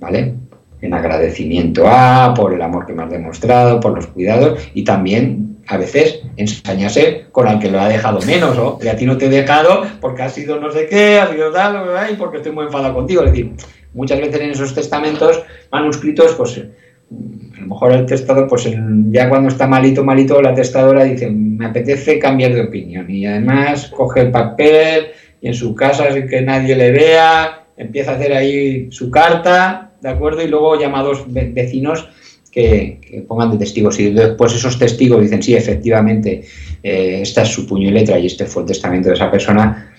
¿vale? 0.00 0.34
En 0.80 0.94
agradecimiento 0.94 1.84
a, 1.86 2.32
por 2.34 2.54
el 2.54 2.62
amor 2.62 2.86
que 2.86 2.94
me 2.94 3.02
has 3.02 3.10
demostrado, 3.10 3.78
por 3.80 3.94
los 3.94 4.06
cuidados 4.08 4.58
y 4.74 4.82
también 4.82 5.58
a 5.68 5.76
veces 5.76 6.22
ensañarse 6.36 7.26
con 7.30 7.46
el 7.46 7.58
que 7.60 7.70
lo 7.70 7.80
ha 7.80 7.88
dejado 7.88 8.20
menos, 8.22 8.58
o 8.58 8.78
que 8.78 8.90
a 8.90 8.96
ti 8.96 9.06
no 9.06 9.16
te 9.16 9.26
he 9.26 9.28
dejado 9.28 9.82
porque 10.00 10.22
has 10.22 10.34
sido 10.34 10.58
no 10.58 10.72
sé 10.72 10.86
qué, 10.86 11.20
has 11.20 11.30
sido 11.30 11.52
tal, 11.52 11.86
y 12.10 12.16
porque 12.16 12.38
estoy 12.38 12.52
muy 12.52 12.64
enfadado 12.64 12.94
contigo. 12.94 13.22
Es 13.22 13.30
decir, 13.30 13.52
muchas 13.94 14.20
veces 14.20 14.40
en 14.40 14.50
esos 14.50 14.74
testamentos 14.74 15.42
manuscritos, 15.70 16.34
pues 16.34 16.58
a 16.58 17.60
lo 17.60 17.66
mejor 17.66 17.92
el 17.92 18.06
testador, 18.06 18.48
pues 18.48 18.68
ya 19.10 19.28
cuando 19.28 19.48
está 19.48 19.66
malito, 19.66 20.02
malito, 20.02 20.40
la 20.40 20.54
testadora 20.54 21.04
dice, 21.04 21.30
me 21.30 21.66
apetece 21.66 22.18
cambiar 22.18 22.54
de 22.54 22.62
opinión. 22.62 23.08
Y 23.10 23.26
además 23.26 23.92
coge 23.94 24.22
el 24.22 24.30
papel 24.30 25.08
y 25.40 25.48
en 25.48 25.54
su 25.54 25.74
casa 25.74 26.12
sin 26.12 26.26
que 26.26 26.42
nadie 26.42 26.74
le 26.74 26.90
vea, 26.90 27.64
empieza 27.80 28.12
a 28.12 28.16
hacer 28.16 28.32
ahí 28.34 28.92
su 28.92 29.10
carta, 29.10 29.92
¿de 30.00 30.10
acuerdo? 30.10 30.42
Y 30.42 30.48
luego 30.48 30.78
llama 30.78 31.00
a 31.00 31.04
dos 31.04 31.24
vecinos 31.26 32.08
que, 32.52 33.24
pongan 33.26 33.52
de 33.52 33.58
testigos 33.58 33.98
y 33.98 34.10
después 34.10 34.54
esos 34.54 34.78
testigos 34.78 35.22
dicen, 35.22 35.42
sí, 35.42 35.54
efectivamente, 35.54 36.42
eh, 36.82 37.20
esta 37.22 37.42
es 37.42 37.48
su 37.48 37.66
puño 37.66 37.88
y 37.88 37.92
letra 37.92 38.18
y 38.18 38.26
este 38.26 38.44
fue 38.44 38.62
el 38.62 38.68
testamento 38.68 39.08
de 39.08 39.14
esa 39.14 39.30
persona, 39.30 39.94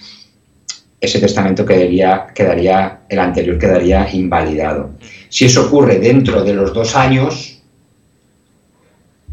ese 1.00 1.19
testamento 1.19 1.65
quedaría, 1.65 2.27
quedaría, 2.35 3.00
el 3.09 3.19
anterior 3.19 3.57
quedaría 3.57 4.07
invalidado. 4.13 4.91
Si 5.29 5.45
eso 5.45 5.65
ocurre 5.65 5.97
dentro 5.97 6.43
de 6.43 6.53
los 6.53 6.73
dos 6.73 6.95
años, 6.95 7.63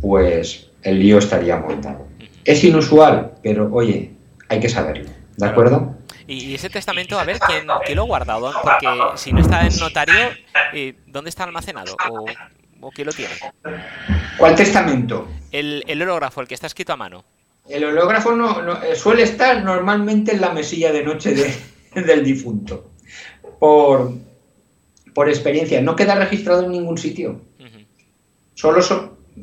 pues 0.01 0.71
el 0.83 1.01
lío 1.01 1.19
estaría 1.19 1.59
montado. 1.59 2.07
Es 2.45 2.65
inusual, 2.65 3.33
pero 3.43 3.69
oye, 3.71 4.13
hay 4.49 4.61
que 4.61 4.71
saberlo, 4.71 5.11
¿de 5.37 5.47
acuerdo? 5.47 5.98
Y 6.29 6.55
ese 6.55 6.69
testamento, 6.69 7.19
a 7.19 7.25
ver, 7.25 7.41
¿quién, 7.41 7.67
quién 7.85 7.97
lo 7.97 8.03
ha 8.03 8.07
guardado? 8.07 8.53
Porque 8.63 8.87
si 9.17 9.33
no 9.33 9.41
está 9.41 9.67
en 9.67 9.77
notario, 9.79 10.15
eh, 10.75 10.95
¿dónde 11.07 11.31
está 11.31 11.45
almacenado? 11.45 11.97
¿O 12.11 12.27
¿O 12.81 12.91
quién 12.91 13.07
lo 13.07 13.13
tiene? 13.13 13.35
¿Cuál 14.37 14.55
testamento? 14.55 15.29
El, 15.51 15.83
el 15.87 16.03
hológrafo, 16.03 16.41
el 16.41 16.49
que 16.49 16.55
está 16.55 16.67
escrito 16.67 16.93
a 16.93 16.97
mano. 16.97 17.25
El 17.69 17.85
hológrafo 17.85 18.33
no, 18.33 18.83
eh, 18.83 18.95
suele 18.95 19.25
estar 19.25 19.63
normalmente 19.65 20.33
en 20.33 20.41
la 20.41 20.53
mesilla 20.53 20.93
de 20.93 21.03
noche 21.03 21.35
del 21.95 22.25
difunto. 22.25 22.91
Por, 23.59 24.13
por 25.13 25.29
experiencia. 25.29 25.81
No 25.81 25.97
queda 25.97 26.15
registrado 26.15 26.65
en 26.65 26.73
ningún 26.73 26.99
sitio. 26.99 27.41
Solo 28.55 28.81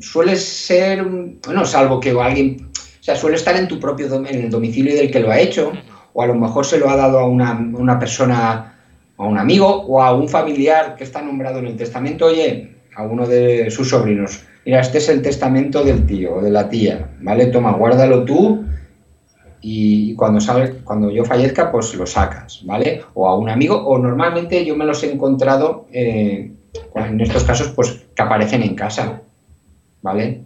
suele 0.00 0.36
ser, 0.36 1.02
bueno, 1.02 1.64
salvo 1.64 2.00
que 2.00 2.10
alguien, 2.10 2.70
o 2.74 3.02
sea, 3.02 3.16
suele 3.16 3.36
estar 3.36 3.56
en 3.56 3.66
tu 3.66 3.80
propio 3.80 4.12
en 4.14 4.26
el 4.26 4.50
domicilio 4.50 4.94
del 4.94 5.10
que 5.10 5.20
lo 5.20 5.30
ha 5.30 5.38
hecho, 5.38 5.72
o 6.16 6.22
a 6.22 6.26
lo 6.26 6.34
mejor 6.34 6.64
se 6.64 6.78
lo 6.78 6.88
ha 6.88 6.96
dado 6.96 7.18
a 7.18 7.26
una, 7.26 7.52
una 7.52 7.98
persona, 7.98 8.74
a 9.18 9.22
un 9.22 9.36
amigo 9.36 9.68
o 9.68 10.02
a 10.02 10.14
un 10.14 10.30
familiar 10.30 10.96
que 10.96 11.04
está 11.04 11.20
nombrado 11.20 11.58
en 11.58 11.66
el 11.66 11.76
testamento. 11.76 12.24
Oye, 12.24 12.74
a 12.96 13.02
uno 13.02 13.26
de 13.26 13.70
sus 13.70 13.90
sobrinos, 13.90 14.42
mira, 14.64 14.80
este 14.80 14.96
es 14.96 15.10
el 15.10 15.20
testamento 15.20 15.84
del 15.84 16.06
tío 16.06 16.36
o 16.36 16.40
de 16.40 16.50
la 16.50 16.70
tía, 16.70 17.10
¿vale? 17.20 17.46
Toma, 17.48 17.72
guárdalo 17.72 18.24
tú 18.24 18.64
y 19.60 20.14
cuando, 20.14 20.40
sale, 20.40 20.76
cuando 20.84 21.10
yo 21.10 21.22
fallezca, 21.22 21.70
pues 21.70 21.94
lo 21.94 22.06
sacas, 22.06 22.62
¿vale? 22.64 23.02
O 23.12 23.28
a 23.28 23.36
un 23.36 23.50
amigo, 23.50 23.76
o 23.76 23.98
normalmente 23.98 24.64
yo 24.64 24.74
me 24.74 24.86
los 24.86 25.02
he 25.02 25.12
encontrado, 25.12 25.86
eh, 25.92 26.50
en 26.94 27.20
estos 27.20 27.44
casos, 27.44 27.68
pues 27.76 28.06
que 28.14 28.22
aparecen 28.22 28.62
en 28.62 28.74
casa, 28.74 29.20
¿vale? 30.00 30.40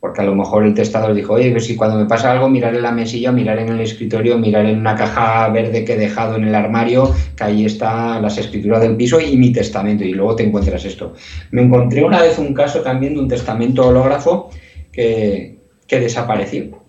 Porque 0.00 0.22
a 0.22 0.24
lo 0.24 0.34
mejor 0.34 0.64
el 0.64 0.72
testador 0.72 1.12
dijo, 1.14 1.34
oye, 1.34 1.50
pues 1.50 1.66
si 1.66 1.76
cuando 1.76 1.98
me 1.98 2.06
pasa 2.06 2.32
algo, 2.32 2.48
mirar 2.48 2.74
en 2.74 2.82
la 2.82 2.90
mesilla, 2.90 3.32
mirar 3.32 3.58
en 3.58 3.68
el 3.68 3.80
escritorio, 3.80 4.38
mirar 4.38 4.64
en 4.64 4.78
una 4.78 4.96
caja 4.96 5.46
verde 5.50 5.84
que 5.84 5.92
he 5.92 5.98
dejado 5.98 6.36
en 6.36 6.44
el 6.44 6.54
armario, 6.54 7.14
que 7.36 7.44
ahí 7.44 7.66
están 7.66 8.22
las 8.22 8.38
escrituras 8.38 8.80
del 8.80 8.96
piso 8.96 9.20
y 9.20 9.36
mi 9.36 9.52
testamento, 9.52 10.02
y 10.02 10.14
luego 10.14 10.36
te 10.36 10.44
encuentras 10.44 10.86
esto. 10.86 11.12
Me 11.50 11.60
encontré 11.62 12.02
una 12.02 12.22
vez 12.22 12.38
un 12.38 12.54
caso 12.54 12.80
también 12.80 13.12
de 13.12 13.20
un 13.20 13.28
testamento 13.28 13.86
hológrafo 13.86 14.48
que, 14.90 15.58
que 15.86 16.00
desapareció. 16.00 16.80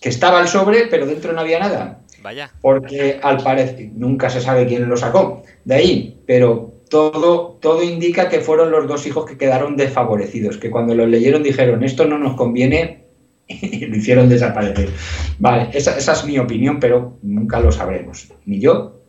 Que 0.00 0.10
estaba 0.10 0.40
el 0.40 0.46
sobre, 0.46 0.86
pero 0.86 1.06
dentro 1.06 1.32
no 1.32 1.40
había 1.40 1.58
nada. 1.58 2.02
Vaya. 2.22 2.52
Porque 2.60 3.18
al 3.20 3.42
parecer, 3.42 3.90
nunca 3.94 4.30
se 4.30 4.40
sabe 4.40 4.66
quién 4.66 4.88
lo 4.88 4.96
sacó 4.96 5.42
de 5.64 5.74
ahí, 5.74 6.20
pero 6.24 6.77
todo, 6.88 7.58
todo 7.60 7.82
indica 7.82 8.28
que 8.28 8.40
fueron 8.40 8.70
los 8.70 8.86
dos 8.86 9.06
hijos 9.06 9.26
que 9.26 9.36
quedaron 9.36 9.76
desfavorecidos, 9.76 10.58
que 10.58 10.70
cuando 10.70 10.94
lo 10.94 11.06
leyeron 11.06 11.42
dijeron, 11.42 11.84
esto 11.84 12.06
no 12.06 12.18
nos 12.18 12.34
conviene, 12.36 13.04
y 13.48 13.86
lo 13.86 13.96
hicieron 13.96 14.28
desaparecer. 14.28 14.90
Vale, 15.38 15.70
esa, 15.72 15.96
es 15.96 16.24
mi 16.24 16.38
opinión, 16.38 16.78
pero 16.80 17.18
nunca 17.22 17.60
lo 17.60 17.72
sabremos. 17.72 18.28
Ni 18.44 18.60
yo, 18.60 19.00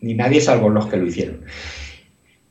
ni 0.00 0.14
nadie 0.14 0.40
salvo 0.40 0.68
los 0.68 0.86
que 0.86 0.96
lo 0.96 1.06
hicieron. 1.06 1.44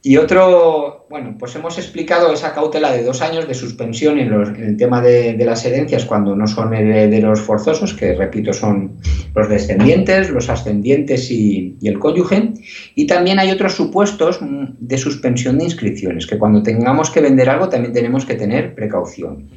Y 0.07 0.17
otro, 0.17 1.07
bueno, 1.09 1.35
pues 1.39 1.55
hemos 1.55 1.79
explicado 1.79 2.31
esa 2.31 2.53
cautela 2.53 2.91
de 2.91 3.01
dos 3.01 3.23
años 3.23 3.47
de 3.47 3.55
suspensión 3.55 4.19
en, 4.19 4.31
el 4.31 4.77
tema 4.77 5.01
de, 5.01 5.35
las 5.43 5.65
herencias 5.65 6.05
cuando 6.05 6.35
no 6.35 6.45
son 6.45 6.75
herederos 6.75 7.41
forzosos, 7.41 7.95
que 7.95 8.13
repito 8.13 8.53
son 8.53 8.99
los 9.33 9.49
descendientes, 9.49 10.29
los 10.29 10.47
ascendientes 10.47 11.31
y, 11.31 11.79
el 11.81 11.97
cónyuge. 11.97 12.53
Y 12.93 13.07
también 13.07 13.39
hay 13.39 13.49
otros 13.49 13.73
supuestos 13.73 14.37
de 14.41 14.97
suspensión 14.99 15.57
de 15.57 15.63
inscripciones, 15.63 16.27
que 16.27 16.37
cuando 16.37 16.61
tengamos 16.61 17.09
que 17.09 17.21
vender 17.21 17.49
algo 17.49 17.69
también 17.69 17.91
tenemos 17.91 18.27
que 18.27 18.35
tener 18.35 18.75
precaución. 18.75 19.49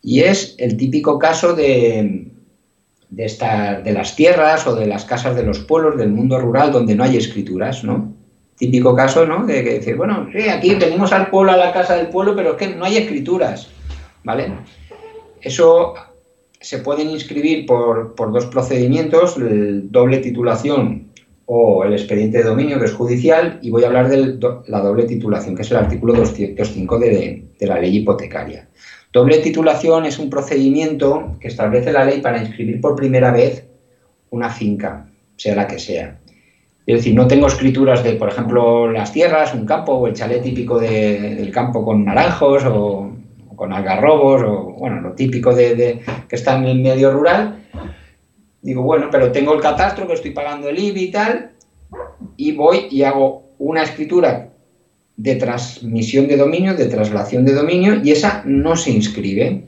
Y 0.00 0.20
es 0.20 0.54
el 0.58 0.76
típico 0.76 1.18
caso 1.18 1.54
de, 1.54 2.30
de, 3.10 3.80
de 3.84 3.92
las 3.92 4.14
tierras 4.14 4.64
o 4.64 4.76
de 4.76 4.86
las 4.86 5.04
casas 5.04 5.34
de 5.34 5.42
los 5.42 5.58
pueblos 5.58 5.98
del 5.98 6.12
mundo 6.12 6.38
rural 6.38 6.70
donde 6.70 6.94
no 6.94 7.02
hay 7.02 7.16
escrituras, 7.16 7.82
¿no? 7.82 8.21
Típico 8.62 8.94
caso, 8.94 9.26
¿no? 9.26 9.44
De 9.44 9.64
que 9.64 9.74
decir, 9.74 9.96
bueno, 9.96 10.28
sí, 10.32 10.48
aquí 10.48 10.76
venimos 10.76 11.12
al 11.12 11.30
pueblo, 11.30 11.50
a 11.50 11.56
la 11.56 11.72
casa 11.72 11.96
del 11.96 12.06
pueblo, 12.06 12.36
pero 12.36 12.52
es 12.52 12.56
que 12.58 12.68
no 12.68 12.84
hay 12.84 12.96
escrituras, 12.96 13.68
¿vale? 14.22 14.52
Eso 15.40 15.94
se 16.60 16.78
pueden 16.78 17.10
inscribir 17.10 17.66
por, 17.66 18.14
dos 18.16 18.46
procedimientos, 18.46 19.36
el 19.36 19.90
doble 19.90 20.18
titulación 20.18 21.08
o 21.46 21.82
el 21.82 21.94
expediente 21.94 22.38
de 22.38 22.44
dominio, 22.44 22.78
que 22.78 22.84
es 22.84 22.92
judicial, 22.92 23.58
y 23.62 23.70
voy 23.70 23.82
a 23.82 23.88
hablar 23.88 24.08
de 24.08 24.38
la 24.68 24.80
doble 24.80 25.06
titulación, 25.06 25.56
que 25.56 25.62
es 25.62 25.70
el 25.72 25.78
artículo 25.78 26.12
205 26.12 26.98
de, 27.00 27.44
de 27.58 27.66
la 27.66 27.80
ley 27.80 27.96
hipotecaria. 27.96 28.68
Doble 29.12 29.38
titulación 29.38 30.06
es 30.06 30.20
un 30.20 30.30
procedimiento 30.30 31.36
que 31.40 31.48
establece 31.48 31.90
la 31.90 32.04
ley 32.04 32.20
para 32.20 32.38
inscribir 32.38 32.80
por 32.80 32.94
primera 32.94 33.32
vez 33.32 33.66
una 34.30 34.50
finca, 34.50 35.08
sea 35.36 35.56
la 35.56 35.66
que 35.66 35.80
sea. 35.80 36.21
Es 36.92 36.98
decir, 36.98 37.14
no 37.14 37.26
tengo 37.26 37.46
escrituras 37.46 38.04
de, 38.04 38.12
por 38.12 38.28
ejemplo, 38.28 38.90
las 38.90 39.12
tierras, 39.12 39.54
un 39.54 39.64
campo 39.64 39.92
o 39.92 40.06
el 40.06 40.12
chalet 40.12 40.42
típico 40.42 40.78
del 40.78 41.50
campo 41.50 41.82
con 41.82 42.04
naranjos 42.04 42.64
o, 42.66 43.10
con 43.56 43.72
algarrobos 43.72 44.42
o, 44.42 44.74
bueno, 44.78 45.00
lo 45.00 45.12
típico 45.12 45.54
de, 45.54 46.02
que 46.28 46.36
está 46.36 46.58
en 46.58 46.64
el 46.64 46.80
medio 46.80 47.10
rural. 47.10 47.64
Digo, 48.60 48.82
bueno, 48.82 49.08
pero 49.10 49.32
tengo 49.32 49.54
el 49.54 49.60
catastro 49.60 50.06
que 50.06 50.12
estoy 50.12 50.32
pagando 50.32 50.68
el 50.68 50.78
IBI 50.78 51.04
y 51.04 51.10
tal, 51.10 51.52
y 52.36 52.52
voy 52.52 52.88
y 52.90 53.04
hago 53.04 53.44
una 53.58 53.84
escritura 53.84 54.50
de 55.16 55.36
transmisión 55.36 56.28
de 56.28 56.36
dominio, 56.36 56.74
de 56.74 56.86
traslación 56.86 57.46
de 57.46 57.54
dominio, 57.54 58.02
y 58.04 58.10
esa 58.10 58.42
no 58.44 58.76
se 58.76 58.90
inscribe. 58.90 59.64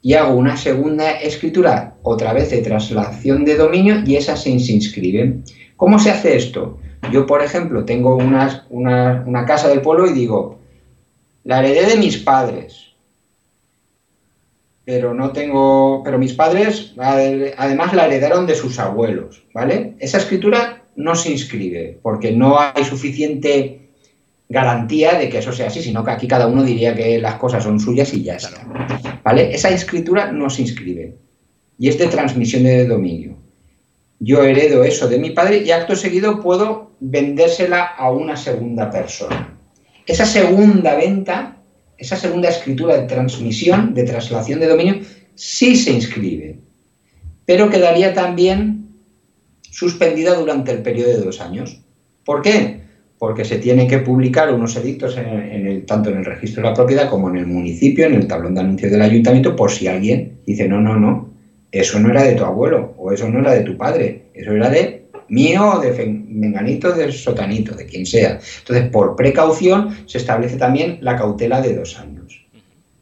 Y 0.00 0.14
hago 0.14 0.34
una 0.34 0.56
segunda 0.56 1.10
escritura, 1.10 1.96
otra 2.02 2.32
vez 2.32 2.50
de 2.50 2.62
traslación 2.62 3.44
de 3.44 3.56
dominio, 3.56 4.04
y 4.06 4.14
esa 4.14 4.36
se 4.36 4.50
inscribe. 4.50 5.42
¿Cómo 5.82 5.98
se 5.98 6.12
hace 6.12 6.36
esto? 6.36 6.78
Yo, 7.10 7.26
por 7.26 7.42
ejemplo, 7.42 7.84
tengo 7.84 8.14
una, 8.14 8.64
una, 8.70 9.44
casa 9.44 9.68
del 9.68 9.80
pueblo 9.80 10.06
y 10.06 10.12
digo, 10.12 10.60
la 11.42 11.58
heredé 11.58 11.86
de 11.86 11.96
mis 11.96 12.18
padres, 12.18 12.92
pero 14.84 15.12
no 15.12 15.32
tengo, 15.32 16.02
pero 16.04 16.20
mis 16.20 16.34
padres 16.34 16.94
además 16.96 17.94
la 17.94 18.06
heredaron 18.06 18.46
de 18.46 18.54
sus 18.54 18.78
abuelos, 18.78 19.42
¿vale? 19.52 19.96
Esa 19.98 20.18
escritura 20.18 20.84
no 20.94 21.16
se 21.16 21.32
inscribe 21.32 21.98
porque 22.00 22.30
no 22.30 22.60
hay 22.60 22.84
suficiente 22.84 23.88
garantía 24.48 25.18
de 25.18 25.28
que 25.28 25.38
eso 25.38 25.52
sea 25.52 25.66
así, 25.66 25.82
sino 25.82 26.04
que 26.04 26.12
aquí 26.12 26.28
cada 26.28 26.46
uno 26.46 26.62
diría 26.62 26.94
que 26.94 27.18
las 27.18 27.34
cosas 27.34 27.64
son 27.64 27.80
suyas 27.80 28.14
y 28.14 28.22
ya 28.22 28.36
está, 28.36 29.20
¿vale? 29.24 29.52
Esa 29.52 29.70
escritura 29.70 30.30
no 30.30 30.48
se 30.48 30.62
inscribe 30.62 31.16
y 31.76 31.88
es 31.88 31.98
de 31.98 32.06
transmisión 32.06 32.62
de 32.62 32.86
dominio 32.86 33.41
yo 34.24 34.44
heredo 34.44 34.84
eso 34.84 35.08
de 35.08 35.18
mi 35.18 35.30
padre 35.30 35.64
y 35.66 35.72
acto 35.72 35.96
seguido 35.96 36.40
puedo 36.40 36.92
vendérsela 37.00 37.82
a 37.82 38.12
una 38.12 38.36
segunda 38.36 38.88
persona. 38.88 39.58
Esa 40.06 40.24
segunda 40.24 40.94
venta, 40.94 41.56
esa 41.98 42.16
segunda 42.16 42.48
escritura 42.48 42.96
de 42.96 43.08
transmisión, 43.08 43.94
de 43.94 44.04
traslación 44.04 44.60
de 44.60 44.68
dominio, 44.68 45.00
sí 45.34 45.74
se 45.74 45.90
inscribe, 45.90 46.60
pero 47.46 47.68
quedaría 47.68 48.14
también 48.14 48.90
suspendida 49.62 50.34
durante 50.34 50.70
el 50.70 50.82
periodo 50.82 51.10
de 51.10 51.24
dos 51.24 51.40
años. 51.40 51.80
¿Por 52.24 52.42
qué? 52.42 52.80
Porque 53.18 53.44
se 53.44 53.58
tienen 53.58 53.88
que 53.88 53.98
publicar 53.98 54.54
unos 54.54 54.76
edictos 54.76 55.16
en 55.16 55.84
tanto 55.86 56.10
en 56.10 56.18
el 56.18 56.24
registro 56.24 56.62
de 56.62 56.68
la 56.68 56.74
propiedad 56.74 57.10
como 57.10 57.28
en 57.28 57.38
el 57.38 57.46
municipio, 57.46 58.06
en 58.06 58.14
el 58.14 58.28
tablón 58.28 58.54
de 58.54 58.60
anuncios 58.60 58.92
del 58.92 59.02
ayuntamiento, 59.02 59.56
por 59.56 59.72
si 59.72 59.88
alguien 59.88 60.38
dice, 60.46 60.68
no, 60.68 60.80
no, 60.80 60.96
no, 60.96 61.31
eso 61.72 61.98
no 61.98 62.10
era 62.10 62.22
de 62.22 62.34
tu 62.34 62.44
abuelo 62.44 62.94
o 62.98 63.10
eso 63.10 63.28
no 63.28 63.40
era 63.40 63.52
de 63.52 63.62
tu 63.62 63.76
padre, 63.76 64.26
eso 64.34 64.52
era 64.52 64.70
de 64.70 65.06
mío, 65.28 65.80
de 65.80 66.24
menganito, 66.28 66.92
del 66.92 67.12
sotanito, 67.12 67.74
de 67.74 67.86
quien 67.86 68.04
sea. 68.04 68.38
Entonces, 68.58 68.90
por 68.90 69.16
precaución, 69.16 69.96
se 70.06 70.18
establece 70.18 70.58
también 70.58 70.98
la 71.00 71.16
cautela 71.16 71.62
de 71.62 71.74
dos 71.74 71.98
años. 71.98 72.44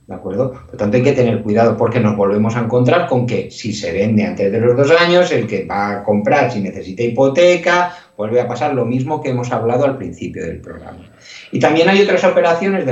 ¿De 0.06 0.14
acuerdo? 0.14 0.52
Por 0.52 0.72
lo 0.72 0.78
tanto, 0.78 0.96
hay 0.96 1.02
que 1.02 1.12
tener 1.12 1.42
cuidado 1.42 1.76
porque 1.76 2.00
nos 2.00 2.16
volvemos 2.16 2.56
a 2.56 2.60
encontrar 2.60 3.06
con 3.06 3.26
que 3.26 3.50
si 3.50 3.72
se 3.72 3.92
vende 3.92 4.24
antes 4.24 4.50
de 4.50 4.60
los 4.60 4.76
dos 4.76 4.90
años, 4.90 5.30
el 5.30 5.46
que 5.46 5.64
va 5.64 5.90
a 5.90 6.04
comprar 6.04 6.52
si 6.52 6.60
necesita 6.60 7.02
hipoteca, 7.02 7.94
vuelve 8.16 8.40
a 8.40 8.48
pasar 8.48 8.74
lo 8.74 8.84
mismo 8.84 9.20
que 9.20 9.30
hemos 9.30 9.52
hablado 9.52 9.84
al 9.84 9.96
principio 9.96 10.44
del 10.44 10.60
programa. 10.60 11.10
Y 11.52 11.60
también 11.60 11.88
hay 11.88 12.02
otras 12.02 12.24
operaciones 12.24 12.84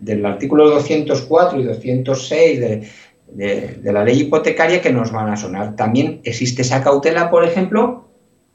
del 0.00 0.26
artículo 0.26 0.70
204 0.70 1.60
y 1.60 1.64
206 1.64 2.60
de 2.60 2.88
de, 3.28 3.80
la 3.84 4.04
ley 4.04 4.20
hipotecaria 4.22 4.80
que 4.80 4.92
nos 4.92 5.12
van 5.12 5.28
a 5.28 5.36
sonar. 5.36 5.76
También 5.76 6.20
existe 6.24 6.62
esa 6.62 6.82
cautela, 6.82 7.30
por 7.30 7.44
ejemplo, 7.44 8.04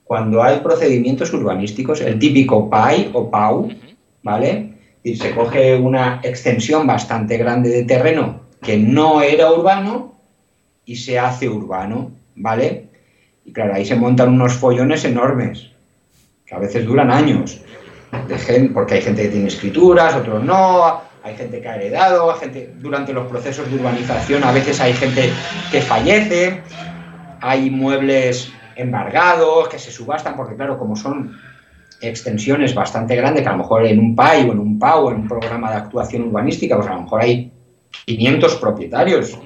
cuando 0.03 0.43
hay 0.43 0.60
procedimientos 0.60 1.34
urbanísticos, 1.34 2.01
el 2.01 2.19
típico 2.19 2.69
PAI 2.69 3.12
o 3.13 3.29
PAU, 3.29 3.69
¿vale? 4.23 4.73
Y 5.03 5.15
se 5.15 5.34
coge 5.34 5.75
una 5.77 6.19
extensión 6.23 6.86
bastante 6.86 7.38
grande 7.38 7.69
de 7.69 7.84
terreno 7.84 8.41
que 8.62 8.77
no 8.77 9.21
era 9.21 9.51
urbano 9.51 10.13
y 10.86 10.95
se 10.95 11.17
hace 11.17 11.49
urbano, 11.49 12.12
¿vale? 12.36 12.88
Y 13.45 13.53
claro, 13.53 13.73
ahí 13.73 13.86
se 13.86 13.95
montan 13.95 14.29
unos 14.29 14.53
follones 14.53 15.03
enormes, 15.05 15.71
que 16.45 16.55
a 16.55 16.60
veces 16.60 16.86
duran 16.86 17.10
años, 17.10 17.62
porque 18.73 18.95
hay 18.95 19.01
gente 19.01 19.23
que 19.23 19.29
tiene 19.29 19.47
escrituras, 19.47 20.15
otros 20.15 20.43
no, 20.43 21.01
hay 21.23 21.36
gente 21.36 21.62
que 21.62 21.67
ha 21.67 21.75
heredado, 21.75 22.34
gente, 22.36 22.73
durante 22.79 23.13
los 23.13 23.27
procesos 23.27 23.69
de 23.69 23.75
urbanización 23.77 24.43
a 24.43 24.51
veces 24.51 24.79
hay 24.81 24.93
gente 24.93 25.29
que 25.71 25.81
fallece, 25.81 26.62
hay 27.41 27.69
muebles 27.69 28.51
embargados 28.75 29.67
que 29.67 29.77
se 29.77 29.91
subastan, 29.91 30.36
porque 30.36 30.55
claro, 30.55 30.79
como 30.79 30.95
son 30.95 31.38
extensiones 32.01 32.73
bastante 32.73 33.15
grandes, 33.15 33.43
que 33.43 33.49
a 33.49 33.51
lo 33.51 33.60
mejor 33.60 33.86
en 33.86 33.99
un 33.99 34.15
PAI 34.15 34.49
o 34.49 34.53
en 34.53 34.60
un 34.60 34.79
PAU, 34.79 35.10
en 35.12 35.17
un 35.17 35.27
programa 35.27 35.69
de 35.69 35.77
actuación 35.77 36.23
urbanística, 36.23 36.75
pues 36.75 36.88
a 36.88 36.95
lo 36.95 37.03
mejor 37.03 37.21
hay 37.21 37.51
500 38.05 38.55
propietarios, 38.55 39.38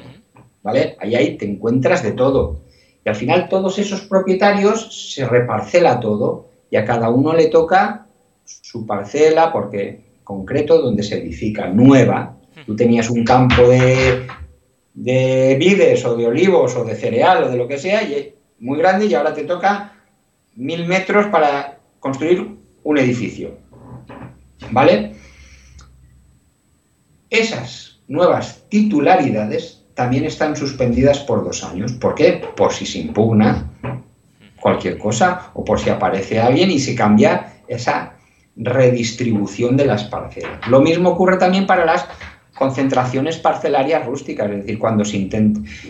¿vale? 0.63 0.95
Ahí, 1.01 1.15
ahí 1.15 1.37
te 1.37 1.45
encuentras 1.45 2.01
de 2.03 2.13
todo. 2.13 2.61
Y 3.03 3.09
al 3.09 3.15
final 3.15 3.49
todos 3.49 3.77
esos 3.77 4.01
propietarios 4.01 5.13
se 5.13 5.27
reparcela 5.27 5.99
todo 5.99 6.47
y 6.71 6.77
a 6.77 6.85
cada 6.85 7.09
uno 7.09 7.33
le 7.33 7.47
toca 7.47 8.07
su 8.45 8.85
parcela 8.85 9.51
porque 9.51 10.04
concreto 10.25 10.81
donde 10.81 11.03
se 11.03 11.19
edifica 11.19 11.67
nueva. 11.67 12.35
Tú 12.65 12.75
tenías 12.75 13.09
un 13.09 13.23
campo 13.23 13.69
de, 13.69 14.27
de 14.93 15.55
vides 15.57 16.03
o 16.03 16.17
de 16.17 16.27
olivos 16.27 16.75
o 16.75 16.83
de 16.83 16.95
cereal 16.95 17.45
o 17.45 17.49
de 17.49 17.55
lo 17.55 17.67
que 17.67 17.77
sea, 17.77 18.03
y 18.03 18.33
muy 18.59 18.77
grande, 18.79 19.05
y 19.05 19.13
ahora 19.13 19.33
te 19.33 19.43
toca 19.43 19.93
mil 20.55 20.85
metros 20.85 21.27
para 21.27 21.77
construir 21.99 22.57
un 22.83 22.97
edificio. 22.97 23.57
¿Vale? 24.71 25.13
Esas 27.29 27.99
nuevas 28.07 28.63
titularidades 28.69 29.83
también 29.93 30.25
están 30.25 30.55
suspendidas 30.55 31.19
por 31.19 31.43
dos 31.43 31.63
años. 31.63 31.93
¿Por 31.93 32.15
qué? 32.15 32.41
Por 32.55 32.73
si 32.73 32.85
se 32.85 32.99
impugna 32.99 33.71
cualquier 34.59 34.97
cosa 34.97 35.51
o 35.53 35.63
por 35.63 35.79
si 35.79 35.89
aparece 35.89 36.39
alguien 36.39 36.71
y 36.71 36.79
se 36.79 36.95
cambia 36.95 37.61
esa 37.67 38.14
redistribución 38.55 39.77
de 39.77 39.85
las 39.85 40.05
parcelas. 40.05 40.67
Lo 40.69 40.81
mismo 40.81 41.09
ocurre 41.09 41.37
también 41.37 41.65
para 41.65 41.85
las 41.85 42.05
concentraciones 42.55 43.37
parcelarias 43.37 44.05
rústicas, 44.05 44.49
es 44.49 44.57
decir, 44.57 44.79
cuando 44.79 45.03
se, 45.03 45.29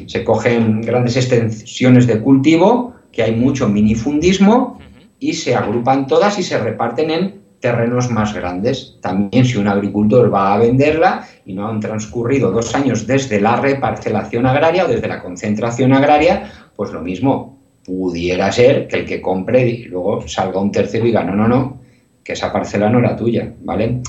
se 0.07 0.23
cogen 0.23 0.81
grandes 0.81 1.15
extensiones 1.15 2.07
de 2.07 2.19
cultivo, 2.19 2.93
que 3.11 3.23
hay 3.23 3.35
mucho 3.35 3.69
minifundismo, 3.69 4.79
y 5.19 5.33
se 5.33 5.55
agrupan 5.55 6.07
todas 6.07 6.37
y 6.39 6.43
se 6.43 6.57
reparten 6.57 7.11
en 7.11 7.45
terrenos 7.59 8.11
más 8.11 8.33
grandes. 8.33 8.97
También 9.01 9.45
si 9.45 9.57
un 9.57 9.67
agricultor 9.67 10.33
va 10.33 10.53
a 10.53 10.57
venderla 10.57 11.27
y 11.45 11.53
no 11.53 11.67
han 11.67 11.79
transcurrido 11.79 12.51
dos 12.51 12.75
años 12.75 13.07
desde 13.07 13.39
la 13.39 13.55
reparcelación 13.55 14.45
agraria 14.45 14.85
o 14.85 14.87
desde 14.87 15.07
la 15.07 15.21
concentración 15.21 15.93
agraria, 15.93 16.51
pues 16.75 16.91
lo 16.91 17.01
mismo, 17.01 17.57
pudiera 17.85 18.51
ser 18.51 18.87
que 18.87 18.97
el 18.97 19.05
que 19.05 19.21
compre 19.21 19.67
y 19.67 19.83
luego 19.85 20.27
salga 20.27 20.59
un 20.59 20.71
tercero 20.71 21.05
y 21.05 21.07
diga, 21.07 21.23
no, 21.23 21.35
no, 21.35 21.47
no, 21.47 21.79
que 22.25 22.33
esa 22.33 22.51
parcela 22.51 22.89
no 22.89 22.99
era 22.99 23.15
tuya, 23.15 23.53
¿vale? 23.61 24.01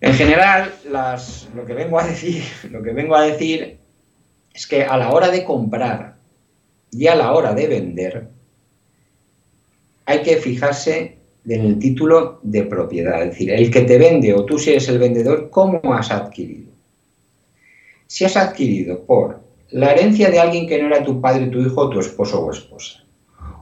En 0.00 0.12
general, 0.14 0.74
lo, 1.54 1.64
que 1.64 1.72
vengo 1.72 1.98
a 1.98 2.06
decir, 2.06 2.42
lo 2.70 2.82
que 2.82 2.90
vengo 2.90 3.14
a 3.14 3.22
decir 3.22 3.78
es 4.52 4.66
que 4.66 4.82
a 4.82 4.98
la 4.98 5.12
hora 5.12 5.30
de 5.30 5.44
comprar 5.44 6.16
y 6.90 7.06
a 7.06 7.14
la 7.14 7.32
hora 7.32 7.54
de 7.54 7.68
vender 7.68 8.28
hay 10.04 10.22
que 10.22 10.36
fijarse 10.36 11.18
en 11.46 11.60
el 11.60 11.78
título 11.78 12.40
de 12.42 12.64
propiedad. 12.64 13.22
Es 13.22 13.30
decir, 13.30 13.50
el 13.52 13.70
que 13.70 13.82
te 13.82 13.96
vende 13.96 14.34
o 14.34 14.44
tú 14.44 14.58
si 14.58 14.70
eres 14.70 14.88
el 14.88 14.98
vendedor, 14.98 15.48
¿cómo 15.50 15.80
has 15.94 16.10
adquirido? 16.10 16.72
Si 18.06 18.24
has 18.24 18.36
adquirido 18.36 19.04
por 19.04 19.40
la 19.70 19.92
herencia 19.92 20.30
de 20.30 20.40
alguien 20.40 20.66
que 20.66 20.82
no 20.82 20.88
era 20.88 21.04
tu 21.04 21.20
padre, 21.20 21.46
tu 21.46 21.60
hijo, 21.60 21.88
tu 21.90 22.00
esposo 22.00 22.44
o 22.44 22.50
esposa. 22.50 23.04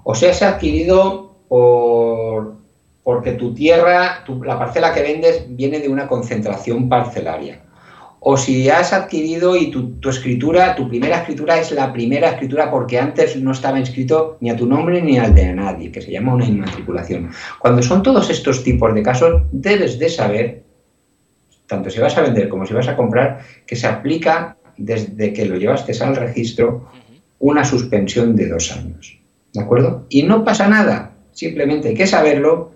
O 0.05 0.15
si 0.15 0.27
has 0.27 0.43
adquirido 0.43 1.37
por, 1.49 2.62
porque 3.03 3.33
tu 3.33 3.55
tierra, 3.55 4.25
la 4.45 4.59
parcela 4.59 4.93
que 4.95 5.03
vendes 5.03 5.45
viene 5.49 5.81
de 5.81 5.89
una 5.89 6.07
concentración 6.07 6.89
parcelaria 6.89 7.63
o 8.25 8.37
si 8.37 8.71
has 8.71 8.93
adquirido 8.93 9.57
y 9.57 9.71
tu, 9.71 10.09
escritura, 10.09 10.77
tu 10.77 10.89
primera 10.89 11.19
escritura 11.19 11.59
es 11.59 11.73
la 11.73 11.93
primera 11.93 12.31
escritura 12.31 12.71
porque 12.71 12.99
antes 12.99 13.37
no 13.37 13.51
estaba 13.51 13.81
inscrito 13.81 14.39
ni 14.41 14.49
a 14.49 14.57
tu 14.57 14.67
nombre 14.67 15.03
ni 15.03 15.19
al 15.19 15.35
de 15.35 15.53
nadie, 15.53 15.91
que 15.91 16.01
se 16.01 16.13
llama 16.13 16.35
una 16.35 16.47
inmatriculación. 16.47 17.31
Cuando 17.59 17.83
son 17.83 18.03
todos 18.03 18.31
estos 18.31 18.63
tipos 18.63 18.95
de 18.95 19.03
casos, 19.03 19.43
debes 19.51 19.99
de 19.99 20.09
saber, 20.09 20.63
tanto 21.67 21.91
si 21.91 21.99
vas 21.99 22.17
a 22.17 22.23
vender 22.23 22.49
como 22.49 22.65
si 22.65 22.75
vas 22.75 22.87
a 22.87 22.97
comprar, 22.97 23.41
que 23.67 23.75
se 23.75 23.89
aplica 23.89 24.57
desde 24.77 25.33
que 25.33 25.45
lo 25.45 25.57
llevaste 25.57 25.93
al 26.01 26.15
registro 26.15 26.89
una 27.41 27.65
suspensión 27.65 28.37
de 28.37 28.49
dos 28.49 28.71
años. 28.71 29.19
¿De 29.53 29.61
acuerdo? 29.61 30.07
Y 30.09 30.23
no 30.23 30.45
pasa 30.45 30.69
nada, 30.69 31.17
simplemente 31.33 31.89
hay 31.89 31.95
que 31.95 32.07
saberlo, 32.07 32.71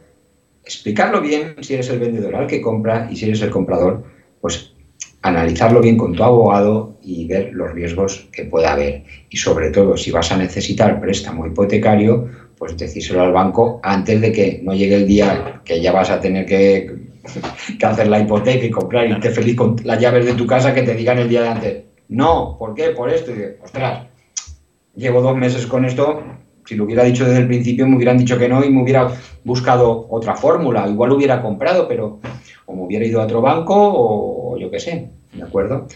explicarlo 0.67 1.21
bien 1.21 1.55
si 1.63 1.75
eres 1.75 1.89
el 1.89 2.01
vendedor 2.01 2.35
al 2.35 2.47
que 2.49 2.61
compra 2.61 3.09
y 3.11 3.17
si 3.17 3.27
eres 3.27 3.41
el 3.41 3.51
comprador, 3.51 4.05
pues 4.41 4.73
analizarlo 5.23 5.81
bien 5.81 5.97
con 5.97 6.15
tu 6.15 6.23
abogado 6.23 6.99
y 7.03 7.27
ver 7.27 7.53
los 7.53 7.73
riesgos 7.73 8.29
que 8.33 8.45
pueda 8.45 8.73
haber. 8.73 9.05
Y 9.31 9.37
sobre 9.37 9.71
todo, 9.71 9.97
si 9.97 10.11
vas 10.11 10.31
a 10.33 10.37
necesitar 10.37 11.01
préstamo 11.01 11.47
hipotecario, 11.47 12.29
pues 12.59 12.77
decírselo 12.77 13.23
al 13.23 13.33
banco 13.33 13.81
antes 13.83 14.21
de 14.21 14.33
que 14.33 14.61
no 14.63 14.75
llegue 14.75 14.97
el 14.97 15.07
día 15.07 15.63
que 15.65 15.81
ya 15.81 15.93
vas 15.93 16.11
a 16.11 16.21
tener 16.21 16.47
que, 16.47 16.91
hacer 17.83 18.09
la 18.09 18.21
hipoteca 18.21 18.65
y 18.65 18.71
comprar 18.71 19.07
y 19.07 19.11
irte 19.11 19.31
feliz 19.31 19.57
con 19.57 19.77
las 19.85 20.01
llaves 20.01 20.27
de 20.27 20.35
tu 20.35 20.47
casa 20.47 20.75
que 20.75 20.83
te 20.83 20.95
digan 20.95 21.19
el 21.19 21.29
día 21.29 21.43
de 21.43 21.49
antes. 21.49 21.85
No, 22.09 22.57
¿por 22.59 22.75
qué? 22.75 22.91
Por 22.91 23.11
esto. 23.11 23.33
Y 23.33 23.63
ostras, 23.63 24.07
llevo 24.95 25.21
dos 25.21 25.37
meses 25.37 25.67
con 25.67 25.85
esto. 25.85 26.23
Si 26.67 26.75
lo 26.75 26.85
hubiera 26.85 27.05
dicho 27.05 27.25
desde 27.25 27.41
el 27.41 27.47
principio, 27.47 27.87
me 27.87 27.97
hubieran 27.97 28.19
dicho 28.19 28.39
que 28.39 28.49
no 28.49 28.65
y 28.65 28.71
me 28.71 28.83
hubiera 28.83 29.11
buscado 29.45 30.07
otra 30.11 30.35
fórmula. 30.35 30.87
Igual 30.89 31.11
lo 31.11 31.17
hubiera 31.17 31.41
comprado, 31.41 31.89
pero 31.89 32.21
o 32.67 32.75
me 32.75 32.83
hubiera 32.83 33.07
ido 33.07 33.21
a 33.21 33.25
otro 33.25 33.41
banco 33.41 33.75
o 33.77 34.59
yo 34.59 34.71
qué 34.71 34.81
sé. 34.81 35.11
¿de 35.37 35.43
acuerdo? 35.43 35.87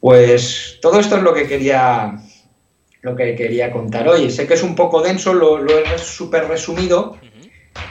Pues 0.00 0.78
todo 0.80 1.00
esto 1.00 1.16
es 1.16 1.22
lo 1.22 1.32
que 1.32 1.46
quería, 1.46 2.18
lo 3.02 3.16
que 3.16 3.34
quería 3.34 3.70
contar 3.70 4.08
hoy. 4.08 4.30
Sé 4.30 4.46
que 4.46 4.54
es 4.54 4.62
un 4.62 4.74
poco 4.74 5.00
denso, 5.02 5.32
lo, 5.32 5.58
lo 5.58 5.78
he 5.78 5.98
súper 5.98 6.48
resumido, 6.48 7.16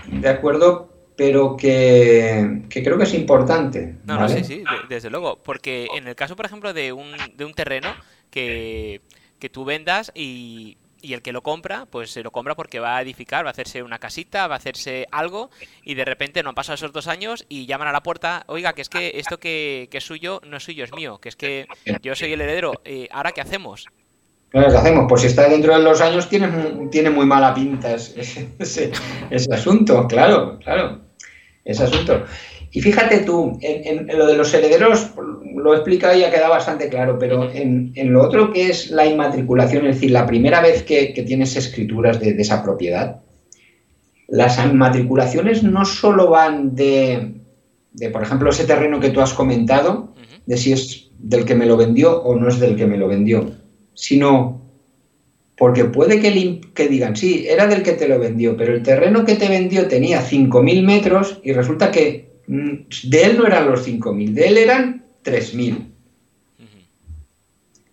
¿de 0.07 0.29
acuerdo? 0.29 0.89
Pero 1.15 1.55
que, 1.55 2.63
creo 2.69 2.97
que 2.97 3.03
es 3.03 3.13
importante. 3.13 3.95
No, 4.05 4.19
no, 4.19 4.27
sí, 4.27 4.43
sí, 4.43 4.63
desde 4.89 5.09
luego. 5.09 5.37
Porque 5.43 5.87
en 5.95 6.07
el 6.07 6.15
caso, 6.15 6.35
por 6.35 6.45
ejemplo, 6.45 6.73
de 6.73 6.93
un, 6.93 7.11
de 7.35 7.45
un 7.45 7.53
terreno 7.53 7.89
que, 8.29 9.01
que 9.39 9.49
tú 9.49 9.63
vendas 9.63 10.11
y 10.15 10.77
y 11.01 11.13
el 11.13 11.21
que 11.21 11.31
lo 11.31 11.41
compra, 11.41 11.85
pues 11.89 12.11
se 12.11 12.23
lo 12.23 12.31
compra 12.31 12.55
porque 12.55 12.79
va 12.79 12.97
a 12.97 13.01
edificar, 13.01 13.45
va 13.45 13.49
a 13.49 13.51
hacerse 13.51 13.83
una 13.83 13.99
casita, 13.99 14.47
va 14.47 14.55
a 14.55 14.57
hacerse 14.57 15.07
algo 15.11 15.49
y 15.83 15.95
de 15.95 16.05
repente 16.05 16.43
no 16.43 16.49
han 16.49 16.55
pasado 16.55 16.75
esos 16.75 16.93
dos 16.93 17.07
años 17.07 17.45
y 17.49 17.65
llaman 17.65 17.87
a 17.87 17.91
la 17.91 18.03
puerta, 18.03 18.43
oiga, 18.47 18.73
que 18.73 18.81
es 18.81 18.89
que 18.89 19.11
esto 19.15 19.39
que, 19.39 19.89
es 19.91 20.03
suyo 20.03 20.41
no 20.45 20.57
es 20.57 20.63
suyo, 20.63 20.83
es 20.83 20.93
mío, 20.93 21.19
que 21.19 21.29
es 21.29 21.35
que 21.35 21.67
yo 22.01 22.15
soy 22.15 22.33
el 22.33 22.41
heredero, 22.41 22.81
eh, 22.85 23.07
¿ahora 23.11 23.31
qué 23.31 23.41
hacemos? 23.41 23.87
¿Qué 24.51 24.59
hacemos? 24.59 25.05
Pues 25.07 25.21
si 25.21 25.27
está 25.27 25.47
dentro 25.47 25.77
de 25.77 25.83
los 25.83 26.01
años 26.01 26.27
tiene, 26.27 26.49
tiene 26.91 27.09
muy 27.09 27.25
mala 27.25 27.53
pinta 27.53 27.93
ese, 27.93 28.49
ese 28.59 29.53
asunto, 29.53 30.07
claro, 30.07 30.59
claro, 30.59 30.99
ese 31.63 31.83
asunto. 31.83 32.25
Y 32.71 32.81
fíjate 32.81 33.19
tú, 33.19 33.57
en, 33.61 34.07
lo 34.17 34.25
de 34.27 34.37
los 34.37 34.53
herederos 34.53 35.11
lo 35.55 35.73
he 35.73 35.75
explicado 35.75 36.17
y 36.17 36.23
ha 36.23 36.31
quedado 36.31 36.51
bastante 36.51 36.87
claro, 36.87 37.19
pero 37.19 37.51
en, 37.53 37.93
lo 38.13 38.23
otro 38.23 38.53
que 38.53 38.69
es 38.69 38.91
la 38.91 39.05
inmatriculación, 39.05 39.85
es 39.87 39.95
decir, 39.95 40.11
la 40.11 40.25
primera 40.25 40.61
vez 40.61 40.83
que, 40.83 41.13
tienes 41.27 41.57
escrituras 41.57 42.19
de, 42.21 42.29
esa 42.39 42.63
propiedad, 42.63 43.21
las 44.29 44.57
inmatriculaciones 44.65 45.63
no 45.63 45.83
solo 45.83 46.29
van 46.29 46.73
de, 46.73 47.33
por 48.13 48.23
ejemplo, 48.23 48.49
ese 48.49 48.63
terreno 48.63 49.01
que 49.01 49.09
tú 49.09 49.19
has 49.19 49.33
comentado, 49.33 50.13
de 50.45 50.57
si 50.57 50.71
es 50.71 51.09
del 51.19 51.43
que 51.43 51.55
me 51.55 51.65
lo 51.65 51.75
vendió 51.75 52.21
o 52.21 52.35
no 52.35 52.47
es 52.47 52.59
del 52.59 52.77
que 52.77 52.87
me 52.87 52.97
lo 52.97 53.09
vendió, 53.09 53.51
sino 53.93 54.61
porque 55.57 55.85
puede 55.85 56.21
que, 56.21 56.61
que, 56.73 56.87
digan, 56.87 57.17
sí, 57.17 57.45
era 57.47 57.67
del 57.67 57.83
que 57.83 57.91
te 57.91 58.07
lo 58.07 58.17
vendió, 58.17 58.55
pero 58.55 58.73
el 58.73 58.81
terreno 58.81 59.25
que 59.25 59.35
te 59.35 59.49
vendió 59.49 59.87
tenía 59.87 60.21
5.000 60.21 60.83
metros 60.83 61.39
y 61.43 61.51
resulta 61.51 61.91
que 61.91 62.30
de 62.51 63.23
él 63.23 63.37
no 63.37 63.47
eran 63.47 63.65
los 63.65 63.87
5.000, 63.87 64.33
de 64.33 64.47
él 64.47 64.57
eran 64.57 65.05
3.000. 65.23 65.87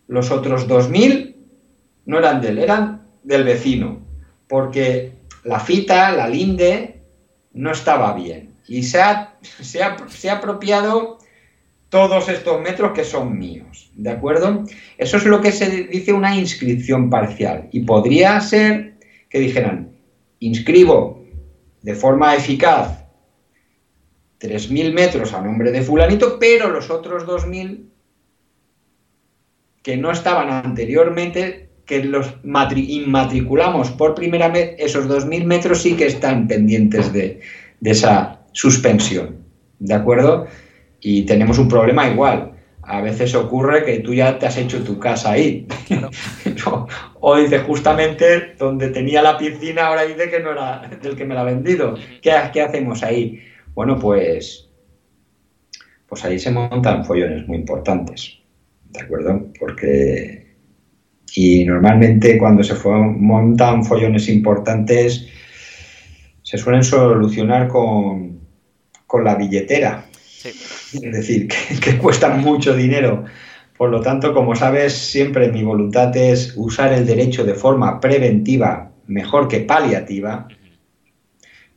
Los 0.09 0.33
otros 0.33 0.67
2.000 0.67 1.37
no 2.07 2.19
eran 2.19 2.41
de 2.41 2.49
él, 2.49 2.59
eran 2.59 3.07
del 3.23 3.45
vecino, 3.45 4.01
porque 4.49 5.13
la 5.45 5.61
fita, 5.61 6.11
la 6.11 6.29
linde, 6.29 7.03
no 7.53 7.71
estaba 7.71 8.15
bien. 8.15 8.55
Y 8.67 8.83
se 8.83 9.01
ha, 9.01 9.37
se 9.43 9.81
ha, 9.81 10.33
apropiado 10.33 11.19
todos 11.89 12.29
estos 12.29 12.61
metros 12.61 12.93
que 12.93 13.05
son 13.05 13.39
míos, 13.39 13.93
¿de 13.95 14.11
acuerdo? 14.11 14.65
Eso 14.99 15.19
es 15.19 15.25
lo 15.25 15.41
que 15.41 15.53
se 15.53 15.85
dice 15.85 16.13
una 16.13 16.37
inscripción 16.37 17.11
parcial. 17.11 17.69
Y 17.71 17.81
podría 17.81 18.41
ser 18.41 18.95
que 19.31 19.39
dijeran, 19.39 19.93
inscribo 20.41 21.25
de 21.83 21.95
forma 21.95 22.35
eficaz 22.35 23.08
3.000 24.41 24.93
metros 24.93 25.35
a 25.35 25.41
nombre 25.41 25.73
de 25.73 25.83
fulanito, 25.83 26.39
pero 26.39 26.69
los 26.69 26.91
otros 26.91 27.25
2.000 27.27 27.89
que 29.83 29.97
no 29.97 30.11
estaban 30.11 30.51
anteriormente, 30.51 31.71
que 31.87 32.05
los 32.05 32.35
inmatriculamos 32.45 33.91
por 33.93 34.15
primera 34.15 34.49
vez, 34.49 34.75
esos 34.79 35.09
2.000 35.09 35.45
metros 35.45 35.83
sí 35.83 35.97
que 35.97 36.07
están 36.07 36.47
pendientes 36.47 37.13
de, 37.13 37.41
esa 37.83 38.41
suspensión. 38.53 39.37
¿De 39.79 39.95
acuerdo? 39.95 40.47
Y 41.01 41.23
tenemos 41.23 41.59
un 41.59 41.69
problema 41.69 42.09
igual. 42.09 42.53
A 42.83 43.01
veces 43.01 43.35
ocurre 43.35 43.85
que 43.85 44.01
tú 44.01 44.13
ya 44.13 44.39
te 44.39 44.47
has 44.47 44.57
hecho 44.57 44.83
tu 44.85 44.99
casa 44.99 45.33
ahí. 45.33 45.67
o 47.21 47.37
dice 47.37 47.61
justamente 47.61 48.55
donde 48.59 48.89
tenía 48.89 49.23
la 49.23 49.39
piscina, 49.39 49.87
ahora 49.87 50.03
dice 50.03 50.29
que 50.29 50.41
no 50.41 50.53
era 50.53 50.91
del 51.01 51.17
que 51.17 51.25
me 51.25 51.35
la 51.35 51.43
ha 51.43 51.45
vendido. 51.45 51.97
¿Qué, 52.21 52.33
qué 52.53 52.63
hacemos 52.63 53.03
ahí? 53.03 53.41
Bueno, 53.79 53.97
pues, 53.97 54.69
pues 56.09 56.25
ahí 56.25 56.37
se 56.41 56.51
montan 56.51 57.05
follones 57.05 57.47
muy 57.47 57.59
importantes, 57.59 58.41
¿de 58.91 59.01
acuerdo? 59.03 59.53
Porque, 59.57 60.57
y 61.37 61.65
normalmente 61.65 62.39
cuando 62.39 62.65
se 62.65 62.75
montan 62.89 63.85
follones 63.85 64.29
importantes, 64.31 65.29
se 66.43 66.59
suelen 66.59 66.83
solucionar 66.83 67.69
con, 67.69 68.41
la 69.23 69.37
billetera. 69.37 70.07
Es 70.43 71.01
decir, 71.01 71.47
que, 71.47 71.79
que 71.79 71.99
cuestan 71.99 72.41
mucho 72.41 72.75
dinero. 72.75 73.27
Por 73.77 73.91
lo 73.91 74.01
tanto, 74.01 74.35
como 74.35 74.57
sabes, 74.57 74.93
siempre 74.93 75.53
mi 75.53 75.63
voluntad 75.63 76.17
es 76.17 76.53
usar 76.57 76.93
el 76.93 77.07
derecho 77.07 77.45
de 77.45 77.55
forma 77.55 78.01
preventiva 78.01 78.91
mejor 79.07 79.47
que 79.47 79.61
paliativa 79.61 80.49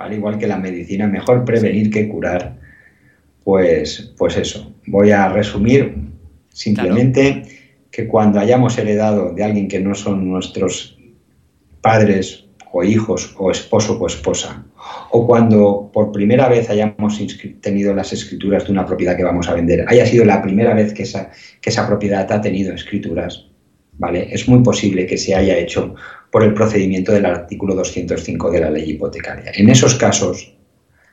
al 0.02 0.14
igual 0.14 0.38
que 0.38 0.48
la 0.48 0.58
medicina, 0.58 1.08
mejor 1.08 1.46
prevenir 1.46 1.90
que 1.90 2.08
curar. 2.08 2.58
Pues, 3.44 4.14
pues 4.18 4.38
eso, 4.38 4.74
voy 4.88 5.12
a 5.12 5.30
resumir 5.30 5.96
simplemente 6.50 7.44
que 7.90 8.08
cuando 8.08 8.40
hayamos 8.40 8.78
heredado 8.78 9.34
de 9.34 9.44
alguien 9.44 9.68
que 9.68 9.80
no 9.80 9.96
son 9.96 10.30
nuestros 10.30 10.98
padres 11.82 12.46
o 12.72 12.84
hijos 12.84 13.36
o 13.38 13.52
esposo 13.52 13.98
o 14.00 14.08
esposa, 14.08 14.64
o 15.10 15.28
cuando 15.28 15.90
por 15.92 16.12
primera 16.12 16.48
vez 16.48 16.70
hayamos 16.70 17.22
tenido 17.60 17.94
las 17.94 18.14
escrituras 18.14 18.66
de 18.66 18.72
una 18.72 18.86
propiedad 18.86 19.18
que 19.18 19.24
vamos 19.24 19.50
a 19.50 19.54
vender, 19.54 19.86
haya 19.88 20.06
sido 20.06 20.24
la 20.24 20.42
primera 20.42 20.74
vez 20.74 20.94
que 20.94 21.04
esa, 21.04 21.32
que 21.60 21.70
esa 21.70 21.86
propiedad 21.86 22.32
ha 22.32 22.42
tenido 22.42 22.74
escrituras, 22.74 23.51
¿vale? 24.02 24.28
Es 24.32 24.48
muy 24.48 24.64
posible 24.64 25.06
que 25.06 25.16
se 25.16 25.36
haya 25.36 25.56
hecho 25.56 25.94
por 26.32 26.44
el 26.44 26.56
procedimiento 26.56 27.12
del 27.12 27.28
artículo 27.28 27.76
205 27.76 28.50
de 28.50 28.60
la 28.60 28.72
ley 28.72 28.90
hipotecaria. 28.90 29.52
En 29.54 29.70
esos 29.70 29.94
casos, 29.94 30.52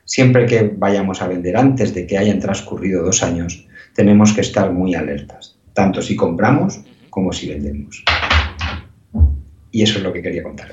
siempre 0.07 0.47
que 0.47 0.73
vayamos 0.75 1.21
a 1.21 1.29
vender 1.29 1.59
antes 1.59 1.93
de 1.95 2.07
que 2.07 2.17
hayan 2.17 2.41
transcurrido 2.41 3.05
dos 3.05 3.23
años, 3.23 3.67
tenemos 3.95 4.33
que 4.33 4.41
estar 4.41 4.73
muy 4.73 4.95
alertas, 4.95 5.59
tanto 5.75 6.01
si 6.01 6.17
compramos 6.17 6.81
como 7.11 7.31
si 7.31 7.51
vendemos. 7.51 8.03
Y 9.71 9.83
eso 9.83 9.99
es 9.99 10.05
lo 10.05 10.13
que 10.15 10.23
quería 10.23 10.43
contar. 10.43 10.73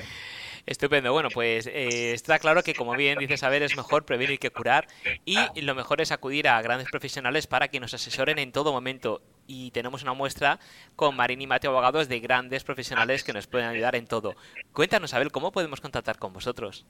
Estupendo. 0.66 1.12
Bueno, 1.12 1.28
pues 1.34 1.68
eh, 1.68 2.14
está 2.14 2.40
claro 2.40 2.64
que, 2.64 2.74
como 2.74 2.96
bien 2.96 3.20
dice 3.20 3.36
Saber, 3.36 3.62
es 3.62 3.76
mejor 3.76 4.06
prevenir 4.06 4.40
que 4.40 4.52
curar 4.52 4.88
y 5.26 5.38
lo 5.62 5.76
mejor 5.76 6.00
es 6.00 6.14
acudir 6.14 6.48
a 6.48 6.62
grandes 6.62 6.90
profesionales 6.90 7.46
para 7.46 7.68
que 7.68 7.82
nos 7.82 7.94
asesoren 7.94 8.40
en 8.40 8.54
todo 8.54 8.72
momento. 8.72 9.22
Y 9.48 9.72
tenemos 9.72 10.04
una 10.04 10.14
muestra 10.14 10.60
con 10.96 11.16
Marín 11.16 11.42
y 11.42 11.48
Mateo 11.48 11.72
Abogados 11.72 12.10
de 12.10 12.20
grandes 12.20 12.64
profesionales 12.64 13.24
que 13.24 13.34
nos 13.34 13.48
pueden 13.48 13.68
ayudar 13.68 13.96
en 13.96 14.08
todo. 14.08 14.36
Cuéntanos, 14.74 15.14
Abel, 15.14 15.32
¿cómo 15.32 15.52
podemos 15.52 15.82
contactar 15.82 16.18
con 16.18 16.34
vosotros? 16.34 16.86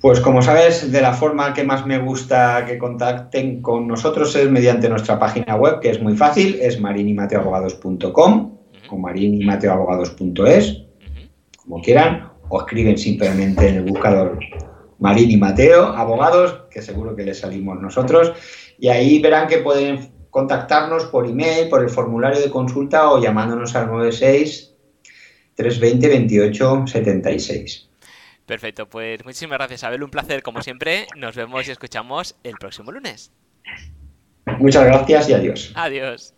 Pues 0.00 0.20
como 0.20 0.42
sabes, 0.42 0.92
de 0.92 1.00
la 1.00 1.14
forma 1.14 1.54
que 1.54 1.64
más 1.64 1.86
me 1.86 1.98
gusta 1.98 2.64
que 2.66 2.76
contacten 2.76 3.62
con 3.62 3.88
nosotros 3.88 4.36
es 4.36 4.50
mediante 4.50 4.90
nuestra 4.90 5.18
página 5.18 5.56
web, 5.56 5.80
que 5.80 5.90
es 5.90 6.02
muy 6.02 6.14
fácil, 6.14 6.58
es 6.60 6.78
marinimateoabogados.com 6.78 8.56
o 8.90 8.96
marinimateoabogados.es, 8.98 10.82
como 11.56 11.80
quieran, 11.80 12.30
o 12.48 12.60
escriben 12.60 12.98
simplemente 12.98 13.68
en 13.68 13.76
el 13.76 13.82
buscador 13.84 14.38
Marín 14.98 15.30
y 15.30 15.36
Mateo, 15.38 15.86
abogados, 15.86 16.64
que 16.70 16.82
seguro 16.82 17.16
que 17.16 17.24
les 17.24 17.38
salimos 17.40 17.80
nosotros, 17.80 18.32
y 18.78 18.88
ahí 18.88 19.20
verán 19.20 19.48
que 19.48 19.58
pueden 19.58 20.10
contactarnos 20.36 21.06
por 21.06 21.26
email, 21.26 21.70
por 21.70 21.82
el 21.82 21.88
formulario 21.88 22.38
de 22.38 22.50
consulta 22.50 23.10
o 23.10 23.22
llamándonos 23.22 23.74
al 23.74 23.86
96 23.86 24.70
320 25.54 26.08
28 26.08 26.84
76. 26.86 27.88
Perfecto, 28.44 28.86
pues 28.86 29.24
muchísimas 29.24 29.56
gracias, 29.56 29.82
Abel. 29.82 30.02
Un 30.02 30.10
placer, 30.10 30.42
como 30.42 30.60
siempre. 30.60 31.06
Nos 31.16 31.36
vemos 31.36 31.66
y 31.66 31.70
escuchamos 31.70 32.36
el 32.44 32.52
próximo 32.60 32.92
lunes. 32.92 33.32
Muchas 34.58 34.84
gracias 34.84 35.30
y 35.30 35.32
adiós. 35.32 35.72
Adiós. 35.74 36.34